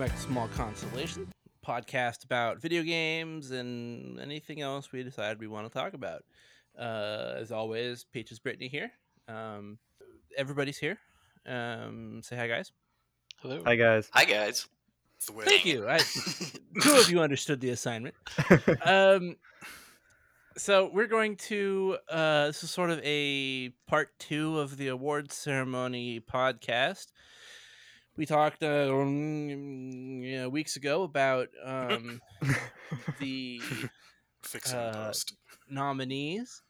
[0.00, 1.28] Welcome back to Small Consolation,
[1.62, 6.24] podcast about video games and anything else we decide we want to talk about.
[6.78, 8.90] Uh, as always, Peaches Brittany here.
[9.28, 9.76] Um,
[10.38, 10.96] everybody's here.
[11.44, 12.72] Um, say hi, guys.
[13.42, 13.60] Hello.
[13.66, 14.08] Hi guys.
[14.14, 14.68] Hi guys.
[15.20, 15.86] Thank you.
[15.86, 15.98] I,
[16.82, 18.14] two of you understood the assignment.
[18.82, 19.36] Um,
[20.56, 21.98] so we're going to.
[22.08, 27.08] Uh, this is sort of a part two of the awards ceremony podcast.
[28.16, 32.20] We talked uh, um, weeks ago about um,
[33.18, 33.60] the
[34.42, 35.34] Fix it in uh, post.
[35.70, 36.62] nominees.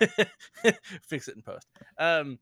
[1.02, 1.66] Fix it in post.
[1.98, 2.38] Um,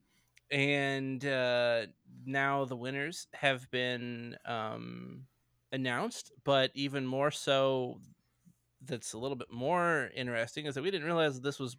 [0.50, 1.86] and uh,
[2.26, 5.26] now the winners have been um,
[5.72, 8.00] announced, but even more so,
[8.84, 11.76] that's a little bit more interesting is that we didn't realize that this was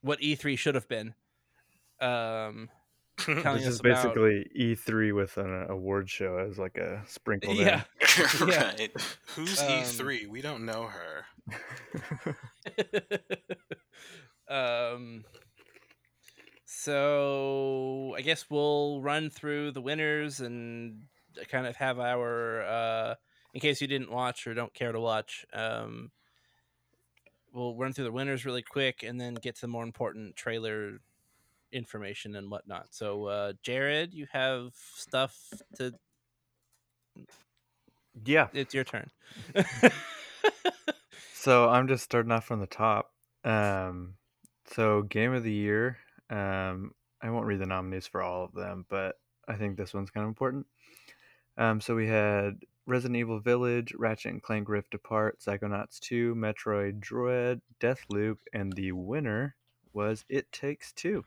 [0.00, 1.14] what E3 should have been.
[2.00, 2.70] Um,
[3.26, 7.54] This us is about basically E3 with an award show as like a sprinkle.
[7.54, 7.82] yeah.
[8.46, 8.70] Yeah.
[8.78, 8.90] right.
[9.36, 10.26] Who's um, E3?
[10.28, 11.26] We don't know her.
[14.48, 15.24] um
[16.64, 21.02] so i guess we'll run through the winners and
[21.48, 23.14] kind of have our uh
[23.54, 26.10] in case you didn't watch or don't care to watch um
[27.52, 31.00] we'll run through the winners really quick and then get to the more important trailer
[31.72, 35.36] information and whatnot so uh jared you have stuff
[35.76, 35.92] to
[38.24, 38.48] yeah.
[38.52, 39.10] it's your turn
[41.40, 43.14] So I'm just starting off from the top.
[43.44, 44.16] Um,
[44.74, 45.96] so game of the year.
[46.28, 46.90] Um,
[47.22, 49.14] I won't read the nominees for all of them, but
[49.48, 50.66] I think this one's kind of important.
[51.56, 57.00] Um, so we had Resident Evil Village, Ratchet and Clank Rift Apart, Psychonauts 2, Metroid
[57.00, 59.56] Dread, Deathloop, and the winner
[59.94, 61.24] was It Takes Two.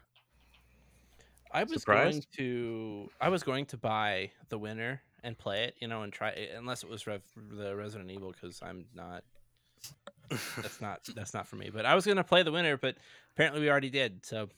[1.54, 2.28] I was Surprised?
[2.38, 6.12] going to I was going to buy the winner and play it, you know, and
[6.12, 7.22] try it, unless it was Rev,
[7.52, 9.24] the Resident Evil because I'm not
[10.30, 11.70] that's not that's not for me.
[11.72, 12.96] But I was going to play the winner, but
[13.36, 14.26] apparently we already did.
[14.26, 14.50] So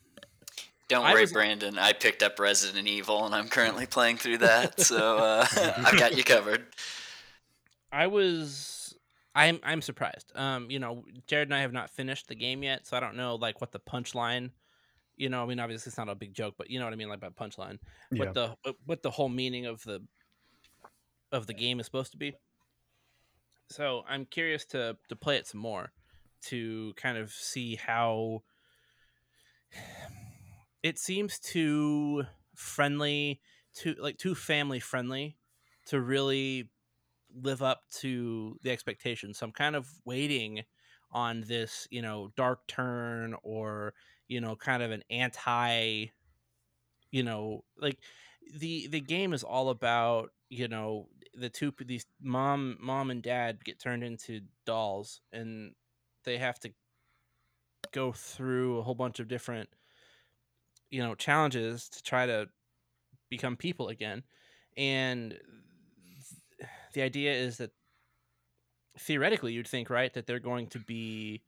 [0.87, 1.77] Don't I worry, was- Brandon.
[1.77, 5.45] I picked up Resident Evil and I'm currently playing through that, so uh,
[5.77, 6.65] I've got you covered.
[7.91, 8.95] I was
[9.35, 10.31] I'm I'm surprised.
[10.35, 13.15] Um, you know, Jared and I have not finished the game yet, so I don't
[13.15, 14.51] know like what the punchline.
[15.17, 16.97] You know, I mean, obviously it's not a big joke, but you know what I
[16.97, 17.79] mean, like by punchline.
[18.11, 18.19] Yeah.
[18.19, 18.55] what the
[18.85, 20.01] what- the whole meaning of the
[21.31, 22.35] of the game is supposed to be.
[23.69, 25.91] So I'm curious to to play it some more
[26.43, 28.43] to kind of see how
[30.83, 32.23] it seems too
[32.55, 33.41] friendly,
[33.73, 35.37] too like too family friendly
[35.87, 36.69] to really
[37.33, 39.37] live up to the expectations.
[39.37, 40.63] So I'm kind of waiting
[41.11, 43.93] on this, you know, dark turn or
[44.27, 46.07] you know, kind of an anti
[47.11, 47.99] you know, like
[48.59, 53.63] the the game is all about you know the two these mom mom and dad
[53.63, 55.73] get turned into dolls and
[56.23, 56.71] they have to
[57.91, 59.69] go through a whole bunch of different
[60.89, 62.47] you know challenges to try to
[63.29, 64.23] become people again
[64.77, 65.37] and
[66.93, 67.71] the idea is that
[68.97, 71.41] theoretically you'd think right that they're going to be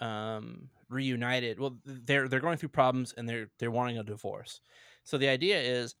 [0.00, 4.60] um reunited well they're they're going through problems and they're they're wanting a divorce
[5.04, 5.94] so the idea is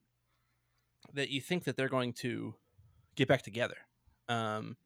[1.14, 2.54] that you think that they're going to
[3.16, 3.76] get back together.
[4.28, 4.78] Um,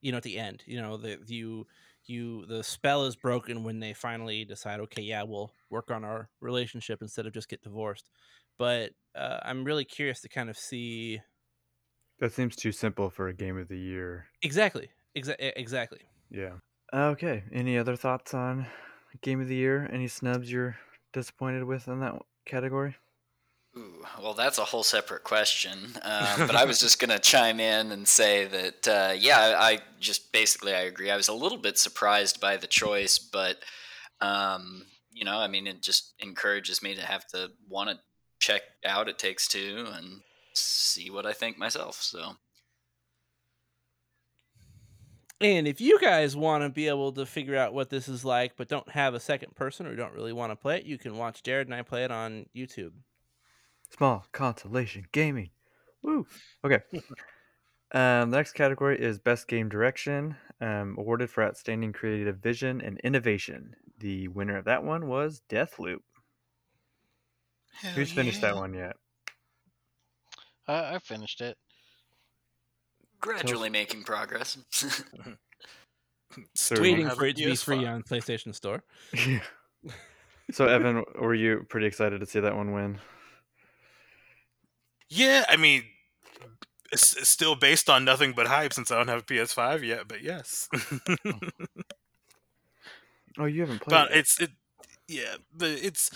[0.00, 1.66] you know, at the end, you know, the you
[2.04, 6.30] you the spell is broken when they finally decide, okay, yeah, we'll work on our
[6.40, 8.10] relationship instead of just get divorced.
[8.58, 11.20] But uh, I'm really curious to kind of see
[12.20, 14.30] That seems too simple for a game of the year.
[14.42, 16.06] exactly, exa- exactly.
[16.30, 16.58] Yeah.
[16.92, 17.44] Okay.
[17.52, 18.66] Any other thoughts on
[19.18, 19.88] game of the year?
[19.92, 20.76] Any snubs you're
[21.12, 22.14] disappointed with in that
[22.46, 22.96] category?
[23.76, 25.78] Ooh, well, that's a whole separate question.
[26.02, 29.72] Um, but I was just going to chime in and say that, uh, yeah, I
[29.72, 31.10] I just basically I agree.
[31.10, 33.56] I was a little bit surprised by the choice, but
[34.20, 37.98] um, you know, I mean, it just encourages me to have to want to
[38.40, 40.20] check out It Takes Two and
[40.54, 42.02] see what I think myself.
[42.02, 42.36] So
[45.42, 48.52] And if you guys want to be able to figure out what this is like,
[48.56, 51.16] but don't have a second person or don't really want to play it, you can
[51.16, 52.92] watch Jared and I play it on YouTube.
[53.90, 55.50] Small consolation gaming.
[56.02, 56.26] Woo.
[56.64, 56.78] Okay.
[57.92, 63.00] um, the next category is best game direction, um, awarded for outstanding creative vision and
[63.00, 63.74] innovation.
[63.98, 65.98] The winner of that one was Deathloop.
[67.74, 68.96] Hell Who's finished that one yet?
[70.68, 71.56] I, I finished it.
[73.22, 74.58] Gradually making progress.
[76.54, 78.82] Still Waiting for it to be free on PlayStation Store.
[79.84, 79.92] Yeah.
[80.52, 83.00] so Evan, were you pretty excited to see that one win?
[85.08, 85.82] Yeah, I mean,
[86.92, 90.06] it's, it's still based on nothing but hype since I don't have a PS5 yet.
[90.06, 90.68] But yes,
[93.38, 94.18] Oh, you haven't played but it.
[94.18, 94.50] it's it,
[95.08, 96.10] yeah, but it's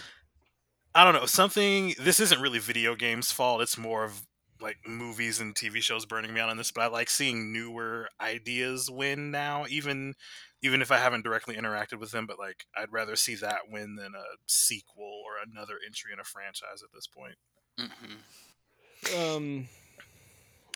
[0.95, 1.95] I don't know something.
[1.99, 3.63] This isn't really video games' fault.
[3.63, 4.27] It's more of
[4.61, 6.71] like movies and TV shows burning me out on this.
[6.71, 10.15] But I like seeing newer ideas win now, even
[10.63, 12.27] even if I haven't directly interacted with them.
[12.27, 16.25] But like, I'd rather see that win than a sequel or another entry in a
[16.25, 17.35] franchise at this point.
[17.79, 19.69] hmm Um,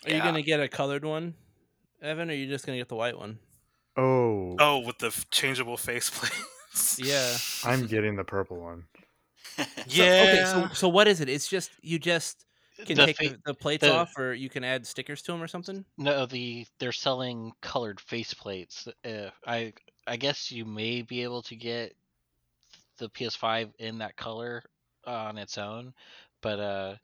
[0.06, 1.34] are you gonna get a colored one,
[2.02, 3.38] Evan, or are you just gonna get the white one?
[3.96, 6.42] Oh, Oh, with the f- changeable faceplates.
[6.98, 7.36] Yeah.
[7.68, 8.84] I'm getting the purple one.
[9.58, 10.04] So- yeah.
[10.28, 10.44] okay.
[10.46, 11.28] So so what is it?
[11.28, 12.44] It's just you just
[12.86, 15.32] can The take fa- the, the plates the- off, or you can add stickers to
[15.32, 15.84] them or something.
[15.98, 18.88] No, the they're selling colored faceplates.
[19.04, 19.72] Uh, I
[20.06, 21.94] I guess you may be able to get
[22.98, 24.62] the PS5 in that color
[25.06, 25.94] on its own,
[26.42, 26.96] but uh,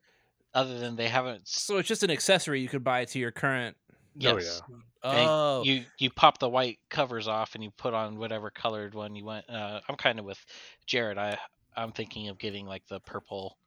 [0.54, 1.48] other than they haven't.
[1.48, 3.76] So it's just an accessory you could buy to your current.
[3.88, 4.76] Oh, Yes, yeah.
[5.10, 8.94] and Oh, you you pop the white covers off and you put on whatever colored
[8.94, 9.48] one you want.
[9.48, 10.42] Uh, I'm kind of with
[10.86, 11.18] Jared.
[11.18, 11.36] I
[11.76, 13.58] I'm thinking of getting like the purple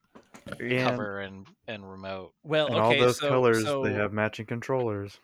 [0.59, 2.33] And, cover and and remote.
[2.44, 3.00] well, and okay.
[3.00, 5.18] all those so, colors, so they have matching controllers.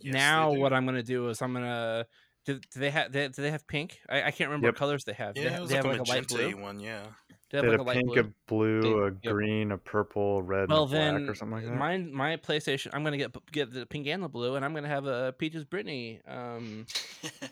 [0.00, 2.06] Yes, now what I'm gonna do is I'm gonna.
[2.44, 3.12] Do, do they have?
[3.12, 4.00] They, do they have pink?
[4.08, 4.74] I, I can't remember Yep.
[4.74, 5.36] what colors they have.
[5.36, 6.56] Yeah, they, it was they like, have a like a light blue.
[6.60, 6.80] one.
[6.80, 7.02] Yeah.
[7.50, 8.20] They have They like a a pink, blue.
[8.20, 9.32] a blue, They- a yep.
[9.34, 11.76] green, a purple, red, Well, and a black, then or something like that.
[11.76, 12.90] mine, my PlayStation.
[12.94, 15.64] I'm gonna get get the pink and the blue, and I'm gonna have a Peaches
[15.64, 16.86] Brittany um,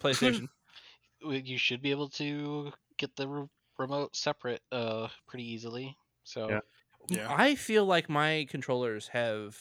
[0.03, 0.49] PlayStation.
[1.23, 3.47] you should be able to get the re-
[3.79, 5.95] remote separate uh pretty easily.
[6.25, 6.61] So Yeah.
[7.09, 7.27] Yeah.
[7.29, 9.57] I feel like my controllers have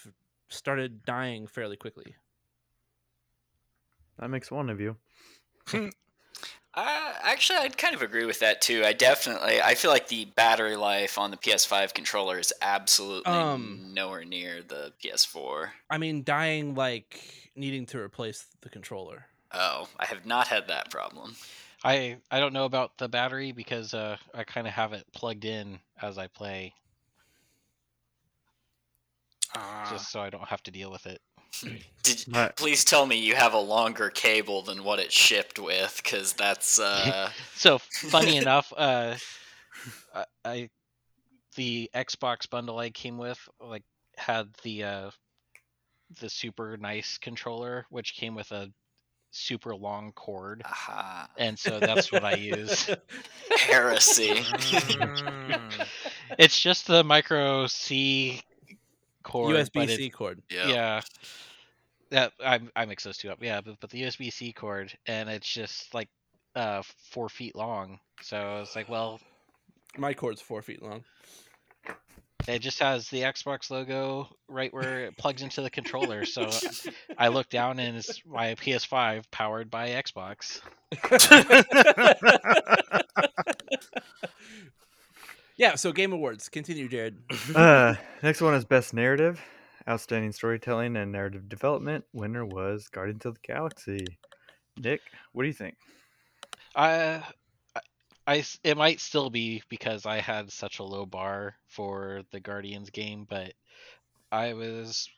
[0.50, 2.16] started dying fairly quickly.
[4.18, 4.98] That makes one of you.
[6.74, 8.84] Uh, actually, I'd kind of agree with that too.
[8.86, 13.94] I definitely, I feel like the battery life on the PS5 controller is absolutely Um,
[13.94, 15.72] nowhere near the PS4.
[15.90, 19.26] I mean, dying like needing to replace the controller.
[19.52, 21.36] Oh, I have not had that problem.
[21.84, 25.46] I I don't know about the battery because uh I kind of have it plugged
[25.46, 26.74] in as I play
[29.56, 29.88] Ah.
[29.92, 31.20] just so I don't have to deal with it.
[32.04, 36.00] Did My- please tell me you have a longer cable than what it shipped with,
[36.04, 39.16] because that's uh, So funny enough, uh,
[40.14, 40.70] I, I
[41.56, 43.84] the Xbox bundle I came with like
[44.18, 45.12] had the uh
[46.20, 48.72] the super nice controller which came with a
[49.32, 52.90] super long cord aha, and so that's what I use.
[53.58, 54.30] heresy.
[54.36, 55.88] Mm.
[56.38, 58.42] It's just the micro C
[59.24, 60.42] cord USB C cord.
[60.50, 60.68] yeah.
[60.68, 61.02] Yeah.
[62.12, 63.38] That I I mix those two up.
[63.42, 66.10] Yeah, but, but the USB C cord and it's just like
[66.56, 66.82] uh
[67.12, 68.00] four feet long.
[68.22, 69.20] So it's like, well,
[69.98, 71.04] My cord's four feet long.
[72.48, 76.26] it just has the Xbox logo right where it plugs into the controller.
[76.26, 76.50] So
[77.18, 80.62] I look down and it's my PS5 powered by Xbox.
[85.60, 85.76] yeah.
[85.76, 86.50] So Game Awards.
[86.50, 87.18] Continue, Jared.
[87.56, 89.40] uh, next one is best narrative,
[89.88, 92.06] outstanding storytelling and narrative development.
[92.14, 94.06] Winner was Guardians of the Galaxy.
[94.78, 95.02] Nick,
[95.34, 95.76] what do you think?
[96.76, 97.22] i
[98.64, 103.26] it might still be because I had such a low bar for the Guardians game,
[103.28, 103.54] but
[104.32, 105.10] I was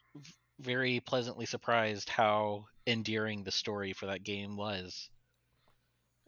[0.60, 5.10] very pleasantly surprised how endearing the story for that game was.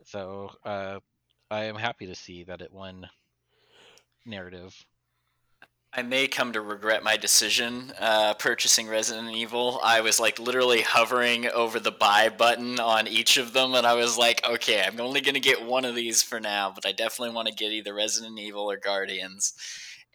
[0.03, 0.99] So uh,
[1.49, 3.07] I am happy to see that it won
[4.25, 4.85] narrative.
[5.95, 9.79] I may come to regret my decision uh, purchasing Resident Evil.
[9.83, 13.93] I was like literally hovering over the buy button on each of them, and I
[13.93, 16.93] was like, okay, I'm only going to get one of these for now, but I
[16.93, 19.53] definitely want to get either Resident Evil or Guardians.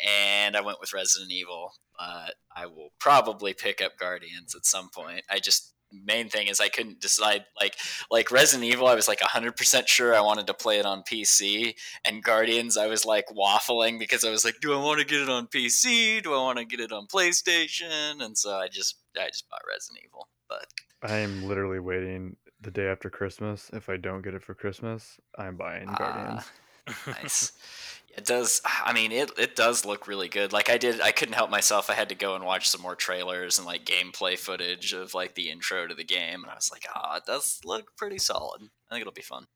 [0.04, 4.88] And I went with Resident Evil, but I will probably pick up Guardians at some
[4.92, 5.22] point.
[5.30, 7.76] I just main thing is I couldn't decide like
[8.10, 11.74] like Resident Evil I was like 100% sure I wanted to play it on PC
[12.04, 15.20] and Guardians, I was like waffling because I was like, do I want to get
[15.20, 16.22] it on PC?
[16.22, 18.22] Do I want to get it on PlayStation?
[18.22, 20.28] And so I just I just bought Resident Evil.
[20.48, 20.66] But
[21.02, 23.70] I am literally waiting the day after Christmas.
[23.72, 26.44] If I don't get it for Christmas, I'm buying Guardians.
[26.88, 27.52] ah, nice.
[28.16, 28.60] It does.
[28.64, 30.52] I mean, it it does look really good.
[30.52, 31.88] Like I did, I couldn't help myself.
[31.88, 35.34] I had to go and watch some more trailers and like gameplay footage of like
[35.34, 38.62] the intro to the game, and I was like, ah, it does look pretty solid.
[38.90, 39.46] I think it'll be fun.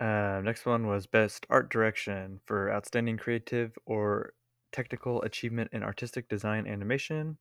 [0.00, 4.34] Uh, next one was best art direction for outstanding creative or
[4.72, 7.38] technical achievement in artistic design animation.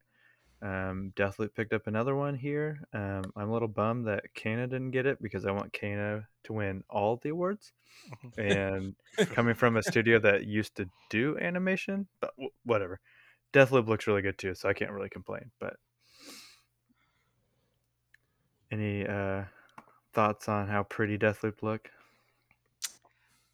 [0.65, 2.79] Um, Deathloop picked up another one here.
[2.91, 6.53] Um, I'm a little bummed that Kena didn't get it because I want Kena to
[6.53, 7.71] win all the awards.
[8.37, 12.99] and coming from a studio that used to do animation, but w- whatever.
[13.53, 15.51] Deathloop looks really good too, so I can't really complain.
[15.59, 15.77] But
[18.71, 19.43] Any uh,
[20.13, 21.91] thoughts on how pretty Deathloop look?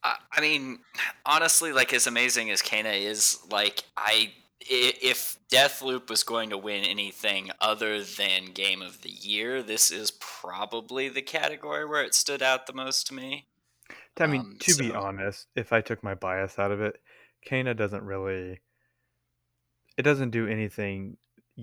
[0.04, 0.80] I, I mean,
[1.26, 4.34] honestly, like as amazing as Kena is, like I i-
[4.70, 10.12] if Deathloop was going to win anything other than Game of the Year, this is
[10.12, 13.48] probably the category where it stood out the most to me.
[14.20, 17.02] I mean, Um, to be honest, if I took my bias out of it,
[17.46, 18.60] Kena doesn't really.
[19.98, 21.18] It doesn't do anything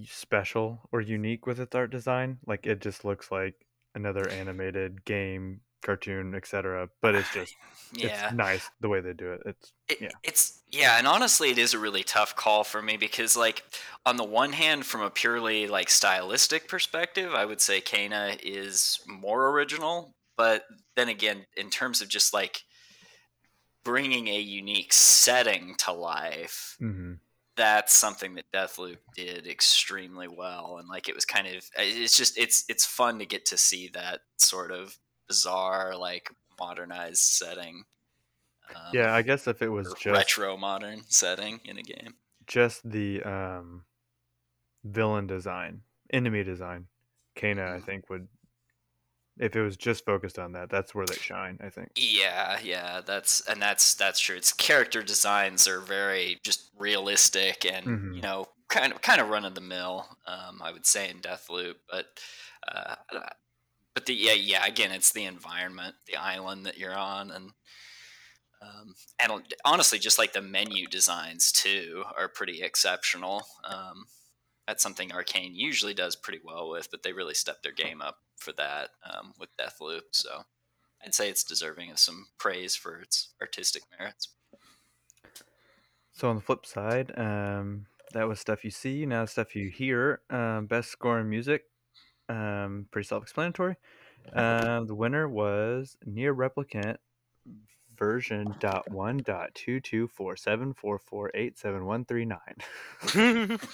[0.06, 2.38] special or unique with its art design.
[2.46, 3.54] Like it just looks like
[3.94, 6.88] another animated game, cartoon, etc.
[7.02, 7.58] But it's just
[7.92, 8.02] Yeah.
[8.02, 9.42] it's nice the way they do it.
[9.46, 10.12] It's It, Yeah.
[10.22, 13.64] It's yeah, and honestly, it is a really tough call for me because, like,
[14.04, 18.98] on the one hand, from a purely like stylistic perspective, I would say Kena is
[19.06, 20.12] more original.
[20.36, 22.62] But then again, in terms of just like
[23.84, 27.20] bringing a unique setting to life, hmm
[27.56, 32.38] that's something that Deathloop did extremely well, and like it was kind of it's just
[32.38, 37.84] it's it's fun to get to see that sort of bizarre like modernized setting.
[38.74, 39.14] Um, yeah.
[39.14, 42.14] I guess if it was just retro modern setting in a game.
[42.46, 43.84] just the um,
[44.84, 45.82] villain design,
[46.12, 46.88] enemy design,
[47.36, 47.84] Kena, I Mhm.
[47.86, 48.28] think would.
[49.38, 51.58] If it was just focused on that, that's where they shine.
[51.62, 51.92] I think.
[51.96, 54.36] Yeah, yeah, that's and that's that's true.
[54.36, 58.14] Its character designs are very just realistic and Mhm.
[58.14, 60.18] you know kind of kind of run of the mill.
[60.26, 62.06] Um, I would say in Deathloop, but
[62.68, 62.96] uh,
[63.98, 67.50] but the yeah yeah again it's the environment, the island that you're on, and
[68.62, 73.42] um, and honestly just like the menu designs too are pretty exceptional.
[73.68, 74.04] Um,
[74.68, 78.18] that's something Arkane usually does pretty well with, but they really stepped their game up
[78.36, 80.02] for that um, with Deathloop.
[80.12, 80.42] So
[81.04, 84.28] I'd say it's deserving of some praise for its artistic merits.
[86.12, 89.06] So on the flip side, um, that was stuff you see.
[89.06, 90.20] Now stuff you hear.
[90.30, 91.64] Um, best score in music.
[92.28, 93.76] Um, pretty self-explanatory.
[94.32, 96.96] Um, the winner was NieR Replicant
[97.96, 103.58] version dot one dot two two four seven four four eight seven one three nine.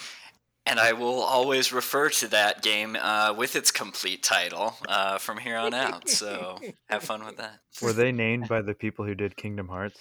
[0.67, 5.37] And I will always refer to that game uh, with its complete title uh, from
[5.37, 6.09] here on out.
[6.09, 6.59] So
[6.89, 7.59] have fun with that.
[7.83, 10.01] Were they named by the people who did Kingdom Hearts?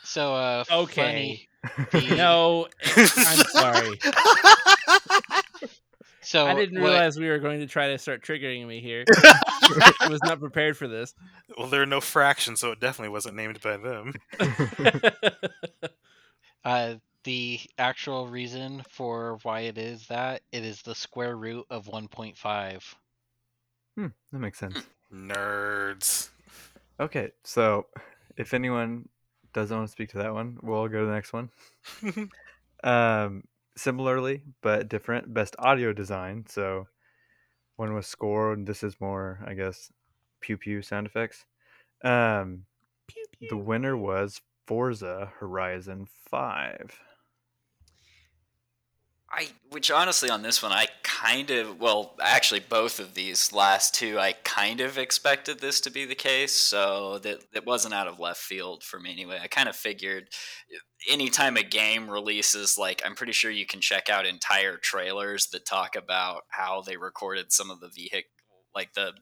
[0.04, 1.48] So uh, Okay.
[1.94, 2.02] funny.
[2.10, 4.00] The- No, I'm sorry.
[6.32, 9.04] So I didn't what- realize we were going to try to start triggering me here.
[9.18, 11.14] I was not prepared for this.
[11.58, 14.14] well, there are no fractions, so it definitely wasn't named by them.
[16.64, 21.88] Uh, the actual reason for why it is that it is the square root of
[21.88, 22.84] 1.5.
[23.98, 24.78] Hmm, that makes sense.
[25.12, 26.30] Nerds.
[27.00, 27.88] Okay, so
[28.38, 29.10] if anyone
[29.54, 31.50] doesn't want to speak to that one, we'll go to the next one.
[32.84, 33.44] um,
[33.76, 36.46] similarly but different, best audio design.
[36.48, 36.88] So
[37.76, 39.92] one was score, and this is more, I guess,
[40.42, 41.46] pew pew sound effects.
[42.04, 42.66] Um,
[43.50, 47.00] the winner was Forza Horizon Five.
[49.34, 53.96] I, which honestly, on this one, I kind of, well, actually, both of these last
[53.96, 56.52] two, I kind of expected this to be the case.
[56.52, 59.40] So that it wasn't out of left field for me anyway.
[59.42, 60.28] I kind of figured
[61.10, 65.66] anytime a game releases, like, I'm pretty sure you can check out entire trailers that
[65.66, 68.30] talk about how they recorded some of the vehicle,
[68.76, 69.14] like the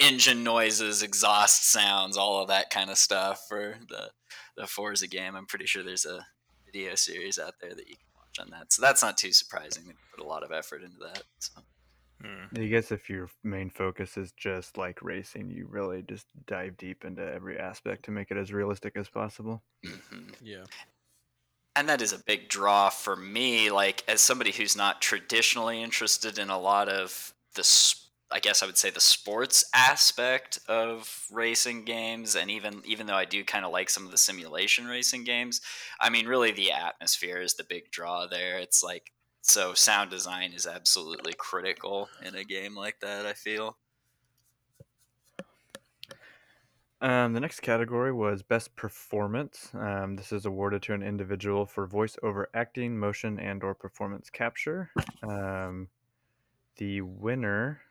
[0.00, 4.10] engine noises, exhaust sounds, all of that kind of stuff for the,
[4.56, 5.34] the Forza game.
[5.34, 6.24] I'm pretty sure there's a
[6.64, 7.96] video series out there that you
[8.36, 8.72] can watch on that.
[8.72, 9.84] So that's not too surprising.
[9.86, 11.22] They put a lot of effort into that.
[11.38, 11.60] So.
[12.24, 12.46] Hmm.
[12.56, 17.04] I guess if your main focus is just like racing, you really just dive deep
[17.04, 19.62] into every aspect to make it as realistic as possible.
[19.84, 20.34] mhm.
[20.40, 20.64] yeah.
[21.74, 23.70] And that is a big draw for me.
[23.70, 28.62] Like as somebody who's not traditionally interested in a lot of the, s- I guess
[28.62, 33.44] I would say the sports aspect of racing games, and even even though I do
[33.44, 35.60] kind of like some of the simulation racing games,
[36.00, 38.58] I mean, really the atmosphere is the big draw there.
[38.58, 43.26] It's like so sound design is absolutely critical in a game like that.
[43.26, 43.78] I feel.
[47.00, 49.70] Um, the next category was best performance.
[49.74, 54.90] Um, this is awarded to an individual for voice-over acting, motion, and/or performance capture.
[55.22, 55.88] Um,
[56.76, 57.82] the winner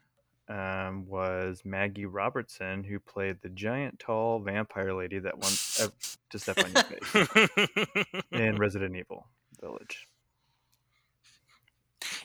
[0.48, 5.88] um, was Maggie Robertson, who played the giant, tall vampire lady that wants uh,
[6.30, 9.28] to step on your face in Resident Evil
[9.62, 10.08] Village.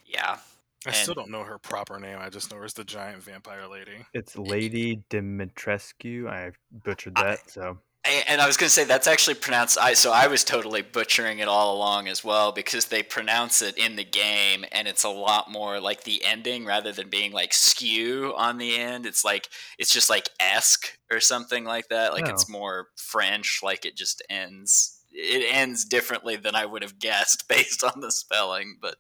[0.05, 0.39] Yeah,
[0.87, 2.19] I still don't know her proper name.
[2.21, 4.05] I just know her as the giant vampire lady.
[4.13, 6.29] It's Lady Dimitrescu.
[6.29, 6.53] I
[6.85, 9.93] butchered I- that, so A- And I was going to say that's actually pronounced I
[9.93, 13.97] so I was totally butchering it all along as well because they pronounce it in
[13.97, 18.33] the game and it's a lot more like the ending rather than being like skew
[18.39, 19.05] on the end.
[19.05, 22.15] It's like it's just like esque or something like that.
[22.15, 26.99] Like it's more French like it just ends it ends differently than I would have
[26.99, 28.97] guessed based on the spelling but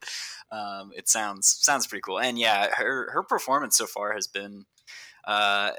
[0.53, 2.21] um, it sounds sounds pretty cool.
[2.21, 4.67] And yeah her her performance so far has been
[5.25, 5.71] uh,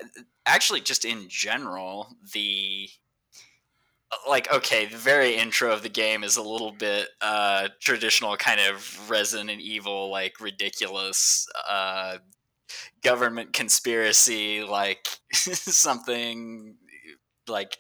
[0.48, 2.90] actually just in general the
[4.28, 8.60] like okay the very intro of the game is a little bit uh traditional kind
[8.60, 12.18] of resident evil like ridiculous uh
[13.04, 16.76] government conspiracy like something
[17.48, 17.78] like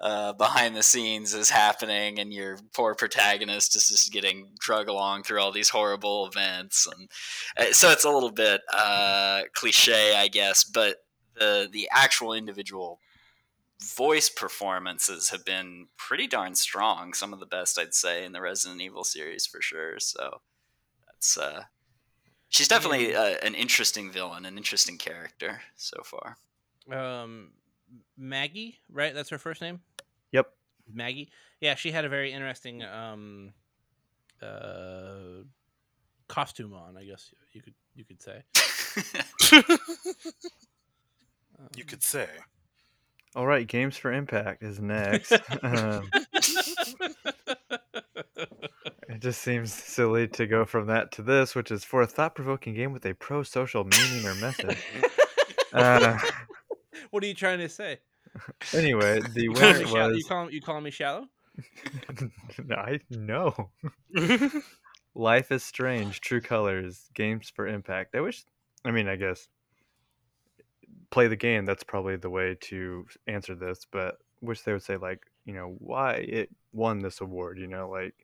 [0.00, 5.22] uh, behind the scenes is happening and your poor protagonist is just getting drug along
[5.22, 7.08] through all these horrible events and
[7.56, 10.96] uh, so it's a little bit uh, cliche i guess but
[11.36, 12.98] the the actual individual
[13.82, 17.12] voice performances have been pretty darn strong.
[17.12, 19.98] Some of the best I'd say in the Resident Evil series for sure.
[19.98, 20.40] So
[21.06, 21.64] that's uh,
[22.48, 26.36] she's definitely uh, an interesting villain, an interesting character so far.
[26.90, 27.52] Um,
[28.16, 29.14] Maggie, right?
[29.14, 29.80] That's her first name.
[30.32, 30.50] Yep.
[30.92, 31.30] Maggie.
[31.60, 33.52] Yeah, she had a very interesting um,
[34.42, 35.44] uh,
[36.28, 36.96] costume on.
[36.96, 38.42] I guess you could you could say.
[41.76, 42.28] you could say.
[43.34, 45.32] All right, Games for Impact is next.
[45.62, 46.08] um,
[49.08, 52.74] it just seems silly to go from that to this, which is for a thought-provoking
[52.74, 54.78] game with a pro-social meaning or message.
[55.72, 56.16] Uh,
[57.10, 57.98] what are you trying to say?
[58.72, 60.08] anyway, the You winner shallow?
[60.10, 60.18] was.
[60.18, 61.26] you calling you calling me shallow?
[62.70, 63.70] I know.
[65.14, 68.14] Life is Strange, True Colors, Games for Impact.
[68.16, 68.44] I wish.
[68.84, 69.48] I mean, I guess
[71.10, 71.64] play the game.
[71.64, 73.86] That's probably the way to answer this.
[73.90, 77.58] But wish they would say like, you know, why it won this award.
[77.58, 78.14] You know, like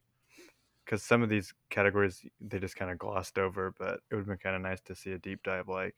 [0.84, 3.74] because some of these categories they just kind of glossed over.
[3.78, 5.94] But it would have been kind of nice to see a deep dive, like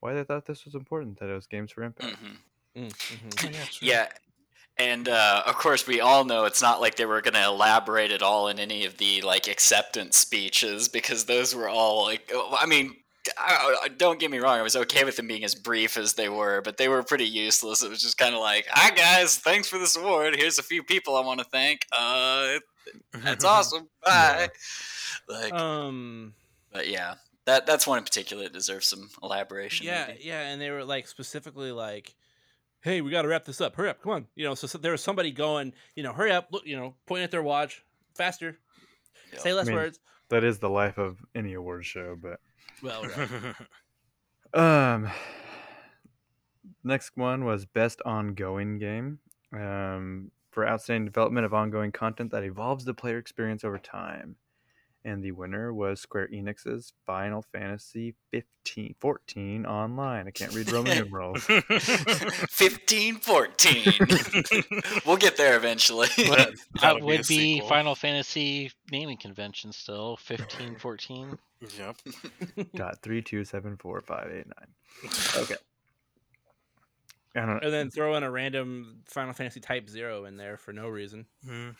[0.00, 1.18] why they thought this was important.
[1.20, 2.16] That it was Games for Impact.
[2.22, 2.36] Mhm.
[2.76, 2.90] Mm,
[3.34, 3.78] mhm.
[3.82, 4.08] Yeah.
[4.78, 8.12] And uh, of course, we all know it's not like they were going to elaborate
[8.12, 12.56] at all in any of the like acceptance speeches because those were all like, oh,
[12.58, 12.96] I mean, I, I-
[13.96, 16.60] don't get me wrong, I was okay with them being as brief as they were,
[16.62, 17.82] but they were pretty useless.
[17.82, 20.36] It was just kind of like, "Hi guys, thanks for this award.
[20.36, 21.86] Here's a few people I want to thank.
[21.96, 22.58] Uh,
[23.22, 23.88] that's awesome.
[24.04, 24.48] Bye."
[25.28, 26.34] Like, Um.
[26.72, 29.86] but yeah, that that's one in particular that deserves some elaboration.
[29.86, 30.20] Yeah, maybe.
[30.24, 32.14] yeah, and they were like specifically like,
[32.80, 33.76] "Hey, we got to wrap this up.
[33.76, 36.32] Hurry up, come on!" You know, so, so there was somebody going, you know, "Hurry
[36.32, 37.84] up!" Look, you know, pointing at their watch,
[38.16, 38.58] faster,
[39.32, 39.38] Yeah.
[39.40, 40.00] say less mean- words.
[40.30, 42.38] That is the life of any award show, but
[42.82, 43.54] Well, right.
[44.52, 45.08] Um,
[46.82, 49.20] next one was best ongoing game.
[49.52, 54.34] Um, for outstanding development of ongoing content that evolves the player experience over time.
[55.04, 60.26] And the winner was Square Enix's Final Fantasy 15, 14 online.
[60.26, 61.42] I can't read Roman numerals.
[61.44, 63.92] 15, 14.
[65.06, 66.08] we'll get there eventually.
[66.16, 67.60] That- That would a be.
[67.68, 70.16] Final Fantasy naming convention still.
[70.18, 71.38] 15, 14.
[71.78, 71.96] Yep.
[72.76, 75.12] Got three, two, seven, four, five, eight, nine.
[75.36, 75.56] Okay.
[77.36, 80.72] I don't and then throw in a random Final Fantasy Type Zero in there for
[80.72, 81.26] no reason.
[81.46, 81.76] Mhm.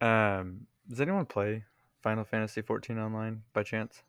[0.00, 1.64] Um, does anyone play
[2.02, 4.02] Final Fantasy 14 online by chance?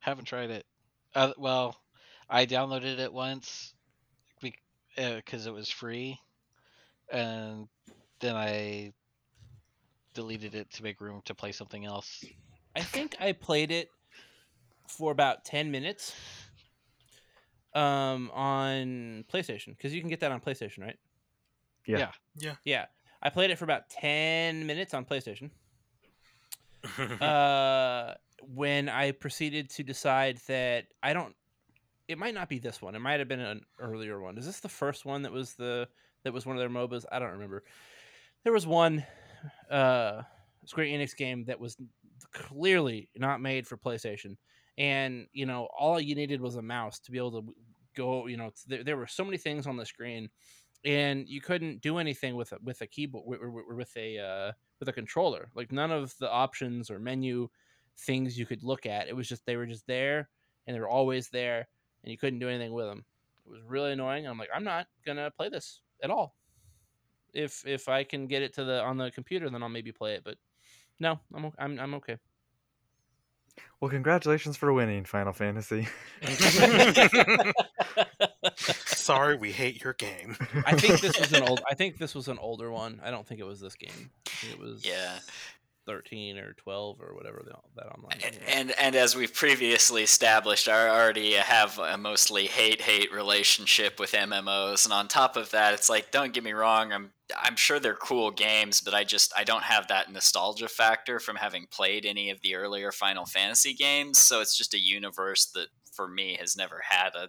[0.00, 0.66] Haven't tried it.
[1.14, 1.76] Uh, well,
[2.28, 3.74] I downloaded it once
[4.40, 6.18] because it was free,
[7.10, 7.68] and
[8.20, 8.92] then I
[10.14, 12.24] deleted it to make room to play something else.
[12.76, 13.90] I think I played it
[14.88, 16.14] for about ten minutes.
[17.72, 20.98] Um, on PlayStation because you can get that on PlayStation, right?
[21.86, 22.10] Yeah.
[22.36, 22.54] Yeah.
[22.64, 22.86] Yeah,
[23.22, 25.50] I played it for about ten minutes on PlayStation.
[27.20, 28.14] uh,
[28.54, 31.34] when I proceeded to decide that I don't,
[32.08, 32.94] it might not be this one.
[32.94, 34.38] It might have been an earlier one.
[34.38, 35.88] Is this the first one that was the
[36.24, 37.04] that was one of their MOBAs?
[37.12, 37.62] I don't remember.
[38.44, 39.04] There was one
[39.70, 40.22] uh,
[40.66, 41.76] Square Enix game that was
[42.32, 44.36] clearly not made for PlayStation,
[44.78, 47.54] and you know all you needed was a mouse to be able to
[47.96, 48.26] go.
[48.26, 50.28] You know, there, there were so many things on the screen,
[50.84, 54.88] and you couldn't do anything with a, with a keyboard with, with a uh, with
[54.88, 55.50] a controller.
[55.54, 57.48] Like none of the options or menu
[57.98, 59.08] things you could look at.
[59.08, 60.28] It was just they were just there
[60.66, 61.68] and they were always there
[62.02, 63.04] and you couldn't do anything with them.
[63.46, 64.26] It was really annoying.
[64.26, 66.34] I'm like, I'm not gonna play this at all.
[67.34, 70.14] If if I can get it to the on the computer, then I'll maybe play
[70.14, 70.24] it.
[70.24, 70.36] But
[70.98, 72.16] no, I'm o- I'm I'm okay.
[73.80, 75.88] Well, congratulations for winning Final Fantasy.
[78.86, 80.36] Sorry, we hate your game.
[80.66, 81.60] I think this was an old.
[81.68, 83.00] I think this was an older one.
[83.02, 84.10] I don't think it was this game.
[84.50, 85.18] It was Yeah.
[85.90, 88.18] Thirteen or twelve or whatever the, that online.
[88.24, 93.98] And, and and as we've previously established, I already have a mostly hate hate relationship
[93.98, 97.56] with MMOs, and on top of that, it's like don't get me wrong, I'm I'm
[97.56, 101.66] sure they're cool games, but I just I don't have that nostalgia factor from having
[101.70, 106.06] played any of the earlier Final Fantasy games, so it's just a universe that for
[106.06, 107.28] me has never had a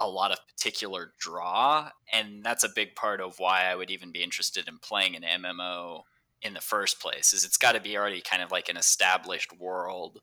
[0.00, 4.10] a lot of particular draw, and that's a big part of why I would even
[4.10, 6.02] be interested in playing an MMO
[6.44, 9.52] in the first place is it's got to be already kind of like an established
[9.58, 10.20] world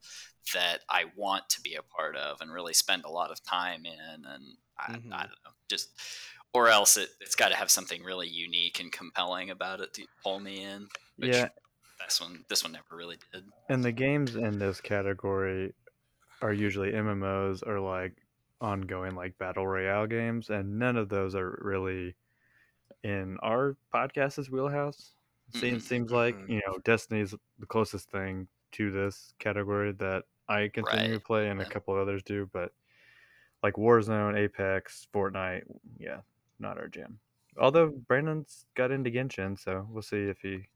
[0.54, 3.86] that I want to be a part of and really spend a lot of time
[3.86, 4.44] in and
[4.80, 5.12] I, Mhm.
[5.12, 5.90] I don't know just
[6.54, 10.04] or else it, it's got to have something really unique and compelling about it to
[10.24, 11.50] pull me in which Yeah,
[12.06, 15.74] this one this one never really did and the games in this category
[16.42, 18.14] are usually MMOs or like
[18.62, 22.16] ongoing like battle royale games, and none of those are really
[23.04, 25.14] in our podcast's wheelhouse.
[25.54, 31.14] Seems seems like you know Destiny's the closest thing to this category that I continue
[31.14, 31.70] to play, and a yeah.
[31.70, 32.74] couple others do, but
[33.64, 35.64] like Warzone, Apex, Fortnite,
[35.98, 36.22] yeah,
[36.60, 37.20] not our jam.
[37.58, 40.68] Although Brandon's got into Genshin, so we'll see if he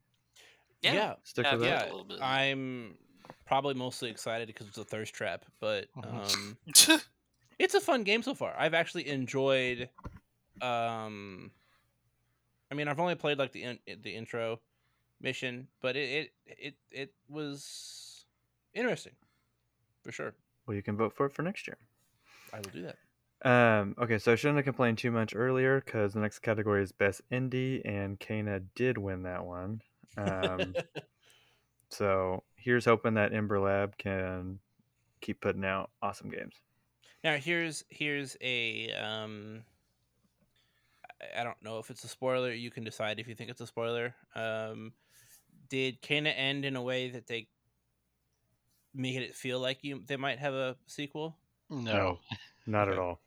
[0.82, 1.76] yeah yeah, sticks Yeah, with yeah.
[1.78, 1.88] that.
[1.88, 2.22] a little bit.
[2.22, 2.98] I'm
[3.46, 6.34] probably mostly excited because it's a thirst trap, but Mhm.
[6.36, 6.58] um,
[7.60, 8.54] it's a fun game so far.
[8.58, 9.90] I've actually enjoyed.
[10.62, 11.52] Um,
[12.72, 14.60] I mean, I've only played like the in, the intro
[15.22, 18.26] mission, but it it it, it was
[18.74, 19.14] interesting
[20.04, 20.34] for sure.
[20.66, 21.78] Well, you can vote for it for next year.
[22.54, 22.98] I will do that.
[23.44, 26.92] Um, okay, so I shouldn't have complained too much earlier because the next category is
[26.92, 29.82] best indie, and Kena did win that one.
[30.18, 30.74] Um,
[31.90, 34.60] so here's hoping that Ember Lab can
[35.22, 36.56] keep putting out awesome games.
[37.24, 39.64] Now here's here's a um
[41.34, 42.52] I- I don't know if it's a spoiler.
[42.52, 44.16] You can decide if you think it's a spoiler.
[44.36, 44.94] Um
[45.70, 47.48] did Kena end in a way that they
[48.94, 51.38] made it feel like you they might have a sequel?
[51.70, 52.20] No.
[52.68, 53.20] Not at all.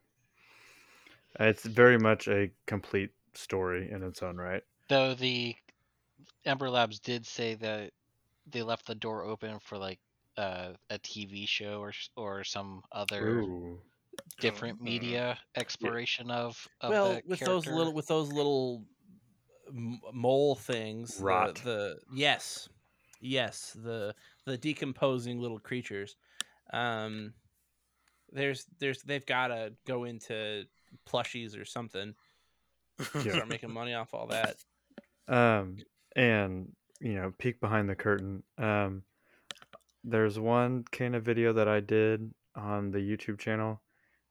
[1.41, 4.63] It's very much a complete story in its own right.
[4.89, 5.55] Though the
[6.45, 7.93] Ember Labs did say that
[8.47, 10.01] they left the door open for like
[10.37, 13.81] uh, a TV show or or some other Ooh.
[14.41, 14.85] Different Mm.
[14.85, 18.85] media exploration of, of well, the with those little with those little
[20.13, 21.21] mole things,
[21.55, 22.69] the- The, yes,
[23.21, 26.17] yes, the the decomposing little creatures.
[26.73, 27.35] Um,
[28.31, 30.65] there's there's they've got to go into
[31.07, 32.15] plushies or something.
[33.15, 33.33] Yeah.
[33.33, 34.57] Start making money off all that.
[35.29, 35.77] Um,
[36.17, 38.43] and you know, peek behind the curtain.
[38.57, 39.03] Um,
[40.05, 43.81] there's one kind of video that I did on the YouTube channel.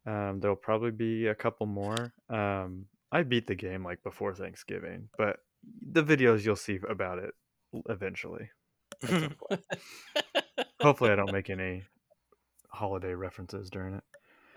[0.08, 2.14] Um, there'll probably be a couple more.
[2.30, 5.40] Um, I beat the game like before Thanksgiving, but
[5.82, 7.34] the videos you'll see about it
[7.90, 8.50] eventually.
[9.04, 9.66] at some point.
[10.82, 11.84] Hopefully, I don't make any
[12.70, 14.04] holiday references during it.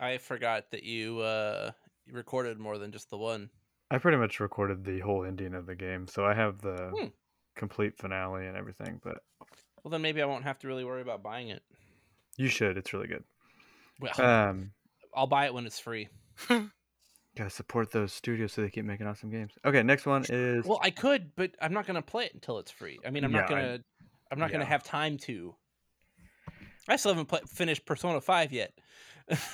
[0.00, 1.72] I forgot that you uh
[2.10, 3.50] recorded more than just the one.
[3.90, 7.08] I pretty much recorded the whole ending of the game, so I have the Hmm.
[7.56, 9.00] complete finale and everything.
[9.02, 9.18] But
[9.82, 11.62] Well, then maybe I won't have to really worry about buying it.
[12.36, 13.24] you should; it's really good.
[14.00, 14.72] Well, Um,
[15.14, 16.08] I'll buy it when it's free.
[16.48, 19.52] Gotta support those studios so they keep making awesome games.
[19.64, 22.70] Okay, next one is Well, I could, but I'm not gonna play it until it's
[22.70, 22.98] free.
[23.06, 23.78] I mean, I'm not Yeah, I- gonna.
[24.32, 25.54] I'm not gonna have time to.
[26.88, 28.72] I still haven't pla finished Persona Five yet.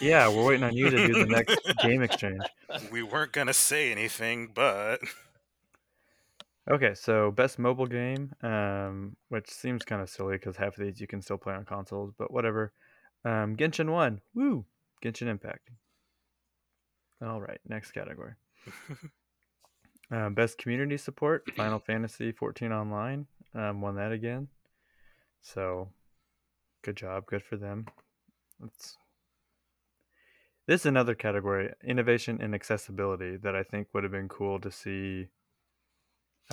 [0.00, 2.42] yeah, we're waiting on you to do the next game exchange.
[2.90, 5.00] we weren't gonna say anything, but
[6.70, 11.00] Okay, so best mobile game, um, which seems kind of silly because half of these
[11.00, 12.72] you can still play on consoles, but whatever.
[13.24, 14.64] Um, Genshin One, woo,
[15.02, 15.70] Genshin Impact.
[17.22, 18.32] All right, next category.
[20.10, 24.48] Um, best community support, Final Fantasy 14 Online, um, won that again.
[25.40, 25.88] So,
[26.82, 27.86] good job, good for them.
[28.60, 28.96] Let's.
[30.66, 34.70] This is another category, innovation and accessibility, that I think would have been cool to
[34.70, 35.28] see.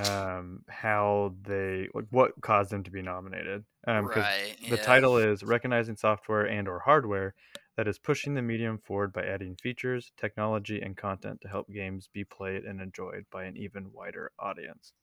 [0.10, 3.64] Um, how they like what caused them to be nominated?
[3.86, 4.82] Um, right the yeah.
[4.82, 7.36] title is recognizing software and or hardware
[7.76, 12.10] that is pushing the medium forward by adding features, technology, and content to help games
[12.14, 14.94] be played and enjoyed by an even wider audience.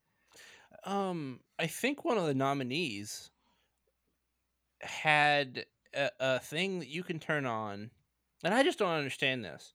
[0.84, 3.30] Um, I think one of the nominees
[4.80, 7.90] had a, a thing that you can turn on,
[8.44, 9.74] and I just don't understand this.